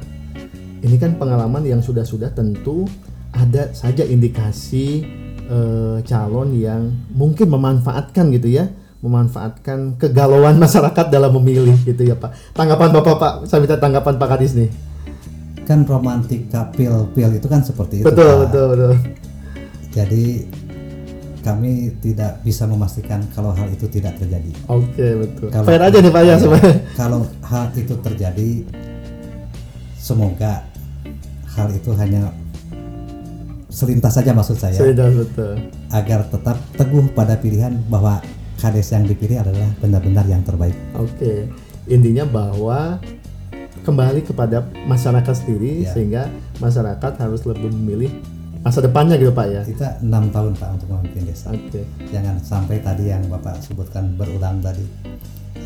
Ini 0.81 0.95
kan 0.97 1.17
pengalaman 1.17 1.65
yang 1.65 1.81
sudah-sudah 1.81 2.33
tentu 2.33 2.89
ada 3.29 3.73
saja 3.77 4.01
indikasi 4.01 5.05
eh, 5.45 5.97
calon 6.01 6.57
yang 6.57 6.89
mungkin 7.13 7.53
memanfaatkan 7.53 8.33
gitu 8.33 8.57
ya, 8.57 8.65
memanfaatkan 9.05 9.95
kegalauan 9.95 10.57
masyarakat 10.57 11.05
dalam 11.07 11.31
memilih 11.35 11.77
gitu 11.83 12.01
ya 12.03 12.13
Pak. 12.13 12.33
Tanggapan 12.51 12.89
Bapak 12.91 13.15
Pak, 13.15 13.33
saya 13.45 13.61
minta 13.61 13.77
tanggapan 13.77 14.17
Pak 14.17 14.29
Kadis 14.31 14.53
nih. 14.53 14.69
kan 15.63 15.81
romantika 15.81 16.69
pil-pil 16.69 17.31
itu 17.31 17.47
kan 17.47 17.57
seperti 17.59 17.99
itu 17.99 18.05
Betul, 18.05 18.21
Pak. 18.27 18.37
betul, 18.43 18.65
betul. 18.69 18.93
jadi 19.89 20.25
kami 21.41 21.73
tidak 21.99 22.37
bisa 22.41 22.65
memastikan 22.65 23.25
kalau 23.31 23.49
hal 23.49 23.65
itu 23.67 23.85
tidak 23.87 24.13
terjadi 24.15 24.53
Oke, 24.67 25.07
betul. 25.15 25.49
Kalau- 25.49 25.65
Fair 25.65 25.81
aja 25.81 25.97
nih 25.97 26.09
Pak 26.09 26.21
ya 26.21 26.35
sebenarnya. 26.37 26.75
kalau 26.93 27.19
hal 27.41 27.65
itu 27.73 27.93
terjadi 27.97 28.49
semoga 29.97 30.61
hal 31.49 31.67
itu 31.71 31.89
hanya 31.95 32.29
selintas 33.67 34.13
saja 34.13 34.31
maksud 34.31 34.55
saya 34.55 34.77
Sudah 34.77 35.09
betul. 35.09 35.53
agar 35.89 36.29
tetap 36.29 36.57
teguh 36.73 37.09
pada 37.11 37.35
pilihan 37.35 37.73
bahwa 37.87 38.21
kades 38.57 38.89
yang 38.91 39.05
dipilih 39.05 39.41
adalah 39.41 39.69
benar-benar 39.79 40.25
yang 40.25 40.41
terbaik. 40.41 40.75
Oke, 40.95 41.49
intinya 41.85 42.23
bahwa 42.23 42.97
kembali 43.83 44.25
kepada 44.25 44.65
masyarakat 44.87 45.33
sendiri 45.45 45.85
Ya. 45.85 45.93
sehingga 45.93 46.23
masyarakat 46.57 47.11
harus 47.21 47.45
lebih 47.45 47.69
memilih 47.69 48.09
masa 48.65 48.81
depannya 48.81 49.13
gitu 49.21 49.29
Pak 49.29 49.45
ya. 49.45 49.61
Kita 49.61 50.01
enam 50.01 50.33
tahun 50.33 50.57
Pak 50.57 50.69
untuk 50.81 50.87
memimpin 50.89 51.29
desa. 51.29 51.53
Oke, 51.53 51.85
Jangan 52.09 52.41
sampai 52.41 52.81
tadi 52.81 53.13
yang 53.13 53.21
Bapak 53.29 53.61
sebutkan 53.61 54.17
berulang 54.17 54.57
tadi 54.63 54.81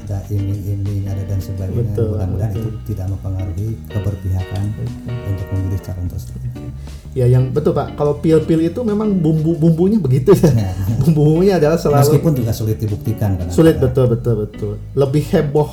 ada 0.09 0.25
iming-iming 0.27 1.05
ada 1.05 1.21
dan 1.29 1.37
sebagainya. 1.37 1.93
Mudah-mudahan 1.93 2.51
itu 2.57 2.69
tidak 2.89 3.13
mempengaruhi 3.13 3.77
keberpihakan 3.93 4.63
untuk 5.05 5.47
memilih 5.53 5.79
calon 5.85 6.07
tersebut. 6.09 6.41
Ya 7.17 7.25
yang 7.25 7.49
betul 7.49 7.73
Pak. 7.73 7.97
Kalau 7.97 8.17
pil-pil 8.21 8.69
itu 8.69 8.79
memang 8.85 9.17
bumbu-bumbunya 9.17 9.97
begitu 9.97 10.33
ya. 10.37 10.51
Ya. 10.53 10.71
Bumbunya 11.15 11.53
adalah 11.57 11.77
selalu 11.79 12.05
Meskipun 12.05 12.31
juga 12.37 12.51
sulit 12.53 12.77
dibuktikan 12.77 13.35
karena 13.37 13.51
sulit 13.51 13.81
betul 13.81 14.05
betul 14.11 14.45
betul. 14.45 14.73
Lebih 14.93 15.23
heboh, 15.33 15.69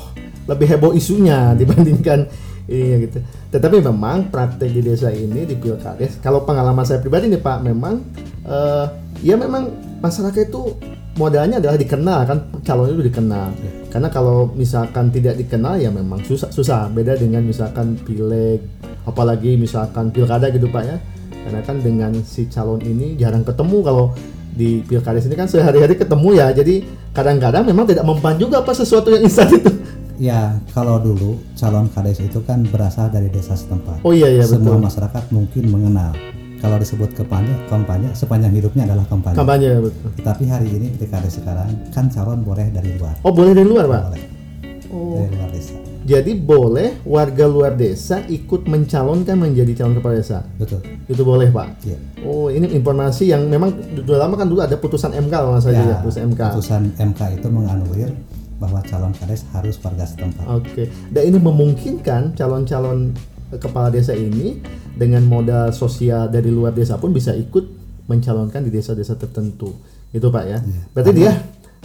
lebih 0.49 0.67
heboh 0.77 0.93
isunya 0.97 1.53
dibandingkan 1.61 2.29
ini 2.67 3.07
gitu. 3.07 3.19
Tetapi 3.55 3.79
memang 3.79 4.27
praktek 4.33 4.71
di 4.75 4.81
desa 4.83 5.15
ini 5.15 5.47
di 5.47 5.55
pilkades, 5.55 6.19
kalau 6.19 6.43
pengalaman 6.43 6.83
saya 6.83 6.99
pribadi 6.99 7.31
nih 7.31 7.39
Pak, 7.39 7.63
memang 7.63 8.03
eh, 8.43 8.87
ya 9.23 9.39
memang 9.39 9.71
masyarakat 10.03 10.51
itu 10.51 10.75
modalnya 11.17 11.63
adalah 11.63 11.79
dikenal 11.81 12.21
kan 12.27 12.39
calon 12.67 12.93
itu 12.93 13.07
dikenal. 13.07 13.55
Karena 13.89 14.09
kalau 14.13 14.53
misalkan 14.53 15.09
tidak 15.09 15.41
dikenal 15.41 15.81
ya 15.81 15.89
memang 15.89 16.21
susah 16.27 16.53
susah. 16.53 16.93
Beda 16.93 17.17
dengan 17.17 17.47
misalkan 17.47 17.97
pileg, 18.03 18.61
apalagi 19.09 19.57
misalkan 19.57 20.13
pilkada 20.13 20.53
gitu 20.53 20.69
Pak 20.69 20.85
ya. 20.85 20.97
Karena 21.47 21.63
kan 21.63 21.79
dengan 21.79 22.11
si 22.27 22.51
calon 22.51 22.83
ini 22.83 23.15
jarang 23.15 23.47
ketemu 23.47 23.79
kalau 23.81 24.11
di 24.51 24.83
pilkades 24.83 25.31
ini 25.31 25.39
kan 25.39 25.47
sehari-hari 25.47 25.95
ketemu 25.95 26.35
ya. 26.35 26.51
Jadi 26.51 26.83
kadang-kadang 27.15 27.63
memang 27.63 27.87
tidak 27.87 28.03
mempan 28.03 28.35
juga 28.35 28.67
apa 28.67 28.75
sesuatu 28.75 29.15
yang 29.15 29.23
instan 29.23 29.47
itu. 29.55 29.71
Ya, 30.17 30.57
kalau 30.73 30.97
dulu 30.97 31.37
calon 31.55 31.87
kades 31.87 32.19
itu 32.19 32.41
kan 32.43 32.65
berasal 32.67 33.13
dari 33.13 33.29
desa 33.29 33.53
setempat. 33.53 34.01
Oh 34.01 34.11
iya 34.11 34.27
iya 34.27 34.43
Semua 34.43 34.75
betul. 34.75 34.89
masyarakat 34.89 35.25
mungkin 35.31 35.65
mengenal. 35.71 36.17
Kalau 36.57 36.81
disebut 36.81 37.13
kampanye, 37.13 37.53
kampanye 37.69 38.09
sepanjang 38.11 38.49
hidupnya 38.57 38.89
adalah 38.89 39.05
kampanye. 39.07 39.37
Kampanye 39.37 39.71
betul. 39.77 40.09
Tapi 40.25 40.49
hari 40.49 40.73
ini 40.73 40.89
di 40.97 41.05
kades 41.05 41.37
sekarang 41.37 41.69
kan 41.93 42.09
calon 42.09 42.41
boleh 42.41 42.73
dari 42.73 42.97
luar. 42.97 43.13
Oh 43.23 43.31
boleh 43.31 43.53
dari 43.53 43.69
luar 43.69 43.85
pak? 43.87 44.03
Boleh 44.09 44.25
Oh. 44.89 45.21
dari 45.21 45.31
luar 45.37 45.51
desa. 45.53 45.77
Jadi 46.07 46.39
boleh 46.39 47.03
warga 47.03 47.51
luar 47.51 47.75
desa 47.75 48.23
ikut 48.23 48.71
mencalonkan 48.71 49.35
menjadi 49.35 49.83
calon 49.83 49.99
kepala 49.99 50.15
desa. 50.15 50.47
Betul. 50.55 50.79
Itu 51.11 51.27
boleh 51.27 51.51
pak? 51.51 51.83
Iya. 51.83 51.99
Oh 52.23 52.47
ini 52.47 52.71
informasi 52.71 53.27
yang 53.27 53.51
memang 53.51 53.75
sudah 53.99 54.23
lama 54.23 54.39
kan 54.39 54.47
dulu 54.47 54.63
ada 54.63 54.79
putusan 54.79 55.11
MK 55.11 55.35
kalau 55.35 55.59
nggak 55.59 55.67
salah 55.67 55.75
Ya, 55.75 55.83
ya, 55.83 55.97
putusan 55.99 56.23
MK. 56.31 56.41
putusan 56.55 56.83
MK 56.95 57.21
itu 57.43 57.47
menganulir 57.51 58.11
bahwa 58.57 58.79
calon 58.87 59.11
kades 59.13 59.43
harus 59.51 59.75
warga 59.83 60.07
setempat. 60.07 60.47
Oke. 60.47 60.87
Dan 61.11 61.23
ini 61.27 61.39
memungkinkan 61.43 62.39
calon-calon 62.39 63.11
kepala 63.59 63.91
desa 63.91 64.15
ini 64.15 64.63
dengan 64.95 65.27
modal 65.27 65.75
sosial 65.75 66.31
dari 66.31 66.49
luar 66.49 66.71
desa 66.71 66.97
pun 66.97 67.11
bisa 67.11 67.35
ikut 67.35 67.67
mencalonkan 68.07 68.63
di 68.63 68.71
desa-desa 68.71 69.19
tertentu. 69.19 69.75
Itu 70.09 70.31
pak 70.31 70.45
ya. 70.47 70.59
Berarti 70.95 71.13
dia 71.13 71.35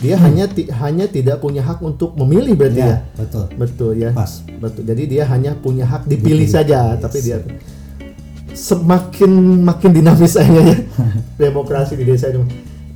dia 0.02 0.18
hanya 0.18 0.50
ti- 0.50 0.66
hanya 0.68 1.06
tidak 1.06 1.38
punya 1.40 1.62
hak 1.62 1.78
untuk 1.80 2.18
memilih 2.18 2.58
berarti 2.58 2.82
ya. 2.82 2.90
Ya, 2.90 2.98
betul. 3.16 3.46
Betul 3.54 3.92
ya. 4.02 4.10
Pas. 4.12 4.42
Betul. 4.42 4.84
Jadi 4.90 5.04
dia 5.08 5.24
hanya 5.30 5.54
punya 5.54 5.86
hak 5.86 6.10
dipilih, 6.10 6.42
Dipilih, 6.42 6.50
saja, 6.50 6.98
yes. 6.98 7.02
tapi 7.06 7.18
dia 7.22 7.38
semakin 8.52 9.32
makin 9.64 9.92
dinamis 9.96 10.36
aja 10.36 10.52
ya 10.52 10.76
demokrasi 11.42 11.96
di 11.96 12.04
desa 12.04 12.28
itu. 12.28 12.44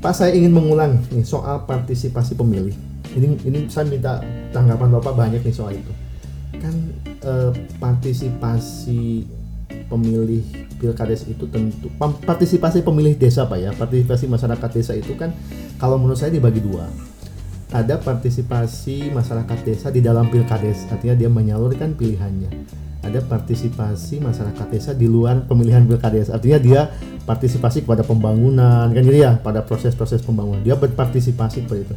Pak 0.04 0.12
saya 0.12 0.36
ingin 0.36 0.52
mengulang 0.52 1.02
nih 1.10 1.24
soal 1.24 1.64
partisipasi 1.64 2.36
pemilih. 2.36 2.76
Ini 3.16 3.28
ini 3.48 3.60
saya 3.72 3.88
minta 3.88 4.20
tanggapan 4.52 4.92
Bapak 5.00 5.14
banyak 5.16 5.42
nih 5.42 5.56
soal 5.56 5.80
itu. 5.80 5.94
Kan 6.60 6.76
eh, 7.08 7.52
partisipasi 7.80 9.24
pemilih 9.88 10.42
pilkades 10.82 11.30
itu 11.30 11.46
tentu 11.50 11.88
partisipasi 12.00 12.82
pemilih 12.82 13.16
desa 13.18 13.46
Pak 13.46 13.60
ya. 13.60 13.72
Partisipasi 13.74 14.26
masyarakat 14.30 14.70
desa 14.74 14.94
itu 14.98 15.14
kan 15.16 15.34
kalau 15.82 16.00
menurut 16.02 16.18
saya 16.18 16.34
dibagi 16.34 16.62
dua 16.64 16.88
ada 17.76 18.00
partisipasi 18.00 19.12
masyarakat 19.12 19.60
desa 19.68 19.92
di 19.92 20.00
dalam 20.00 20.32
pilkades, 20.32 20.88
artinya 20.88 21.12
dia 21.18 21.28
menyalurkan 21.28 21.92
pilihannya. 21.98 22.48
Ada 23.04 23.20
partisipasi 23.28 24.24
masyarakat 24.24 24.68
desa 24.72 24.92
di 24.96 25.12
luar 25.12 25.44
pemilihan 25.44 25.84
pilkades, 25.84 26.32
artinya 26.32 26.58
dia 26.58 26.82
partisipasi 27.28 27.84
kepada 27.84 28.08
pembangunan, 28.08 28.88
kan 28.90 29.02
gitu 29.04 29.20
ya, 29.20 29.38
pada 29.44 29.66
proses-proses 29.68 30.24
pembangunan. 30.24 30.64
Dia 30.64 30.80
berpartisipasi 30.80 31.68
seperti 31.68 31.84
itu. 31.84 31.96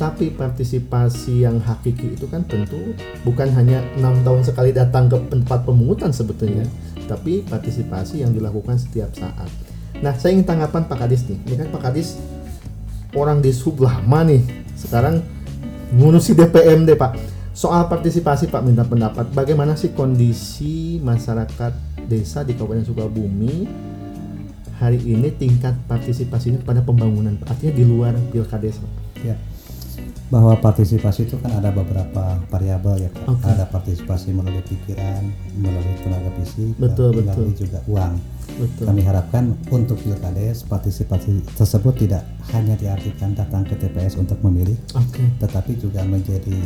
Tapi 0.00 0.32
partisipasi 0.32 1.44
yang 1.44 1.60
hakiki 1.60 2.16
itu 2.16 2.24
kan 2.24 2.40
tentu 2.48 2.96
bukan 3.20 3.52
hanya 3.52 3.84
enam 4.00 4.24
tahun 4.24 4.40
sekali 4.40 4.72
datang 4.72 5.12
ke 5.12 5.20
tempat 5.28 5.68
pemungutan 5.68 6.08
sebetulnya, 6.08 6.64
tapi 7.10 7.42
partisipasi 7.42 8.22
yang 8.22 8.30
dilakukan 8.30 8.78
setiap 8.78 9.10
saat. 9.10 9.50
Nah, 9.98 10.14
saya 10.14 10.38
ingin 10.38 10.46
tanggapan 10.46 10.86
Pak 10.86 11.02
Kadis 11.02 11.26
nih. 11.26 11.38
Ini 11.50 11.54
kan 11.58 11.68
Pak 11.74 11.82
Kadis 11.90 12.14
orang 13.14 13.42
di 13.42 13.50
sub 13.50 13.82
lama 13.82 14.22
nih 14.22 14.42
sekarang 14.78 15.22
ngurusi 15.94 16.38
DPMD 16.38 16.94
Pak 16.94 17.18
soal 17.50 17.90
partisipasi 17.90 18.46
Pak 18.46 18.62
minta 18.62 18.86
pendapat 18.86 19.26
bagaimana 19.34 19.74
sih 19.74 19.90
kondisi 19.90 21.02
masyarakat 21.02 21.72
desa 22.06 22.46
di 22.46 22.54
Kabupaten 22.54 22.86
Sukabumi 22.86 23.66
hari 24.78 25.02
ini 25.02 25.34
tingkat 25.34 25.74
partisipasinya 25.90 26.62
pada 26.62 26.80
pembangunan 26.80 27.36
artinya 27.50 27.74
di 27.74 27.84
luar 27.84 28.14
pilkades 28.30 28.78
Pak 28.78 28.92
Ya. 29.20 29.36
Bahwa 30.30 30.54
partisipasi 30.56 31.26
itu 31.26 31.34
kan 31.42 31.50
ada 31.58 31.74
beberapa 31.74 32.38
variabel 32.46 33.02
ya. 33.02 33.10
Oke. 33.26 33.42
Ada 33.42 33.66
partisipasi 33.66 34.30
melalui 34.30 34.62
pikiran, 34.62 35.26
melalui 35.58 35.94
tenaga 35.98 36.30
fisik, 36.38 36.78
Betul, 36.78 37.18
dan 37.18 37.34
melalui 37.34 37.50
betul. 37.50 37.66
juga 37.66 37.78
uang. 37.90 38.14
betul 38.50 38.84
Kami 38.86 39.00
harapkan 39.02 39.44
untuk 39.70 39.98
pilkades 39.98 40.62
partisipasi 40.66 41.42
tersebut 41.54 41.94
tidak 41.98 42.22
hanya 42.54 42.74
diartikan 42.74 43.34
datang 43.34 43.62
ke 43.62 43.74
TPS 43.74 44.18
untuk 44.18 44.38
memilih, 44.42 44.74
oke 44.92 45.22
tetapi 45.38 45.78
juga 45.78 46.02
menjadi 46.02 46.58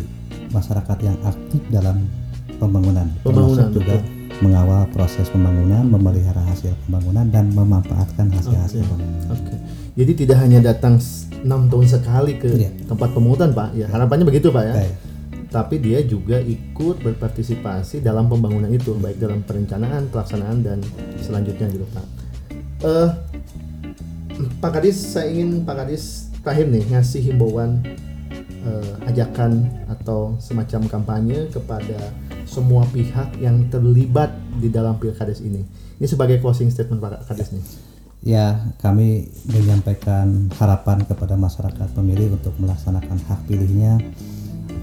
masyarakat 0.49 0.99
yang 1.05 1.17
aktif 1.23 1.61
dalam 1.69 2.09
pembangunan, 2.57 3.07
Pembangunan, 3.21 3.69
termasuk 3.69 3.69
juga 3.77 3.97
mengawal 4.43 4.89
proses 4.91 5.29
pembangunan, 5.31 5.85
memelihara 5.87 6.43
hasil 6.43 6.73
pembangunan 6.89 7.29
dan 7.31 7.53
memanfaatkan 7.55 8.27
hasil-hasil 8.33 8.81
Oke. 8.83 8.89
pembangunan. 8.91 9.29
oke 9.31 9.55
jadi 9.95 10.13
tidak 10.19 10.39
hanya 10.43 10.59
datang 10.65 10.99
enam 11.45 11.69
tahun 11.69 11.87
sekali 11.87 12.41
ke 12.41 12.49
Iya. 12.49 12.71
tempat 12.89 13.13
pemungutan 13.13 13.53
Pak. 13.53 13.77
Ya 13.77 13.87
harapannya 13.87 14.25
begitu 14.25 14.49
Pak 14.51 14.65
ya. 14.65 14.75
Baik. 14.81 14.95
tapi 15.49 15.79
dia 15.79 16.03
juga 16.03 16.43
ikut 16.43 16.99
berpartisipasi 16.99 18.03
dalam 18.03 18.27
pembangunan 18.27 18.67
itu 18.67 18.91
baik 18.99 19.23
dalam 19.23 19.39
perencanaan 19.47 20.11
pelaksanaan 20.11 20.67
dan 20.67 20.83
selanjutnya 21.23 21.71
gitu 21.71 21.87
pak. 21.95 22.03
Eh, 22.83 23.09
Pak 24.59 24.71
Kadis 24.75 24.99
saya 24.99 25.31
ingin 25.31 25.63
Pak 25.63 25.87
Kadis 25.87 26.35
terakhir 26.43 26.67
nih 26.75 26.83
ngasih 26.91 27.23
himbauan 27.31 27.87
eh, 28.67 28.93
ajakan 29.07 29.63
atau 29.87 30.35
semacam 30.43 30.91
kampanye 30.91 31.47
kepada 31.55 32.03
semua 32.51 32.83
pihak 32.91 33.39
yang 33.39 33.71
terlibat 33.71 34.35
di 34.59 34.67
dalam 34.75 34.99
pilkades 34.99 35.39
ini. 35.39 35.63
Ini 36.03 36.07
sebagai 36.11 36.43
closing 36.43 36.67
statement 36.67 36.99
Pak 36.99 37.31
Kadis 37.31 37.55
nih 37.55 37.63
Ya, 38.25 38.73
kami 38.81 39.29
menyampaikan 39.53 40.49
harapan 40.57 41.05
kepada 41.05 41.37
masyarakat 41.37 41.93
pemilih 41.93 42.41
untuk 42.41 42.57
melaksanakan 42.57 43.21
hak 43.21 43.45
pilihnya 43.45 44.01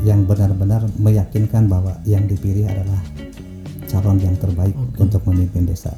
yang 0.06 0.30
benar-benar 0.30 0.86
meyakinkan 1.02 1.66
bahwa 1.66 1.98
yang 2.06 2.30
dipilih 2.30 2.70
adalah 2.70 3.02
calon 3.90 4.22
yang 4.22 4.38
terbaik 4.38 4.78
untuk 5.02 5.26
memimpin 5.26 5.66
desa. 5.66 5.90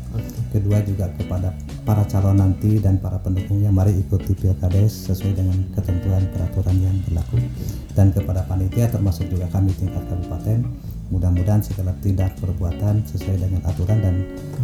Kedua 0.56 0.80
juga 0.88 1.12
kepada 1.20 1.52
para 1.84 2.08
calon 2.08 2.40
nanti 2.40 2.80
dan 2.80 2.96
para 2.96 3.20
pendukungnya 3.20 3.76
mari 3.76 3.92
ikuti 3.92 4.40
pilkades 4.40 5.12
sesuai 5.12 5.36
dengan 5.36 5.68
ketentuan 5.76 6.24
peraturan 6.32 6.80
yang 6.80 6.96
berlaku. 7.12 7.44
Dan 7.92 8.16
kepada 8.16 8.48
panitia 8.48 8.88
termasuk 8.88 9.28
juga 9.28 9.52
kami 9.52 9.76
tingkat 9.76 10.08
kabupaten 10.08 10.64
mudah-mudahan 11.13 11.62
segala 11.62 11.93
tindak 12.02 12.34
perbuatan 12.41 13.06
sesuai 13.06 13.38
dengan 13.38 13.62
aturan 13.69 14.02
dan 14.02 14.15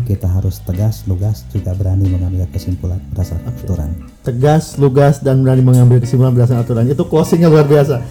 kita 0.10 0.26
harus 0.26 0.58
tegas, 0.66 1.06
lugas 1.06 1.46
juga 1.54 1.78
berani 1.78 2.10
mengambil 2.10 2.50
kesimpulan 2.50 2.98
berdasarkan 3.14 3.54
aturan. 3.54 3.90
tegas, 4.26 4.82
lugas, 4.82 5.22
dan 5.22 5.46
berani 5.46 5.62
mengambil 5.62 6.02
kesimpulan 6.02 6.34
berdasarkan 6.34 6.66
aturan. 6.66 6.86
Itu 6.90 7.06
closingnya 7.06 7.54
luar 7.54 7.70
biasa. 7.70 8.02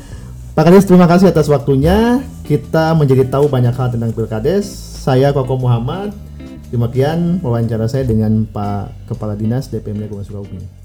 Pak 0.54 0.62
Kades, 0.66 0.86
terima 0.86 1.06
kasih 1.10 1.30
atas 1.30 1.46
waktunya. 1.50 2.22
Kita 2.46 2.94
menjadi 2.94 3.26
tahu 3.26 3.46
banyak 3.46 3.74
hal 3.74 3.94
tentang 3.94 4.10
Pilkades. 4.10 4.66
Saya 5.02 5.30
Koko 5.30 5.58
Muhammad. 5.58 6.10
Demikian 6.74 7.38
wawancara 7.42 7.86
saya 7.86 8.02
dengan 8.02 8.42
Pak 8.42 9.10
Kepala 9.10 9.38
Dinas 9.38 9.70
DPMD 9.70 10.10
Kabupaten 10.10 10.26
Sukabumi. 10.26 10.77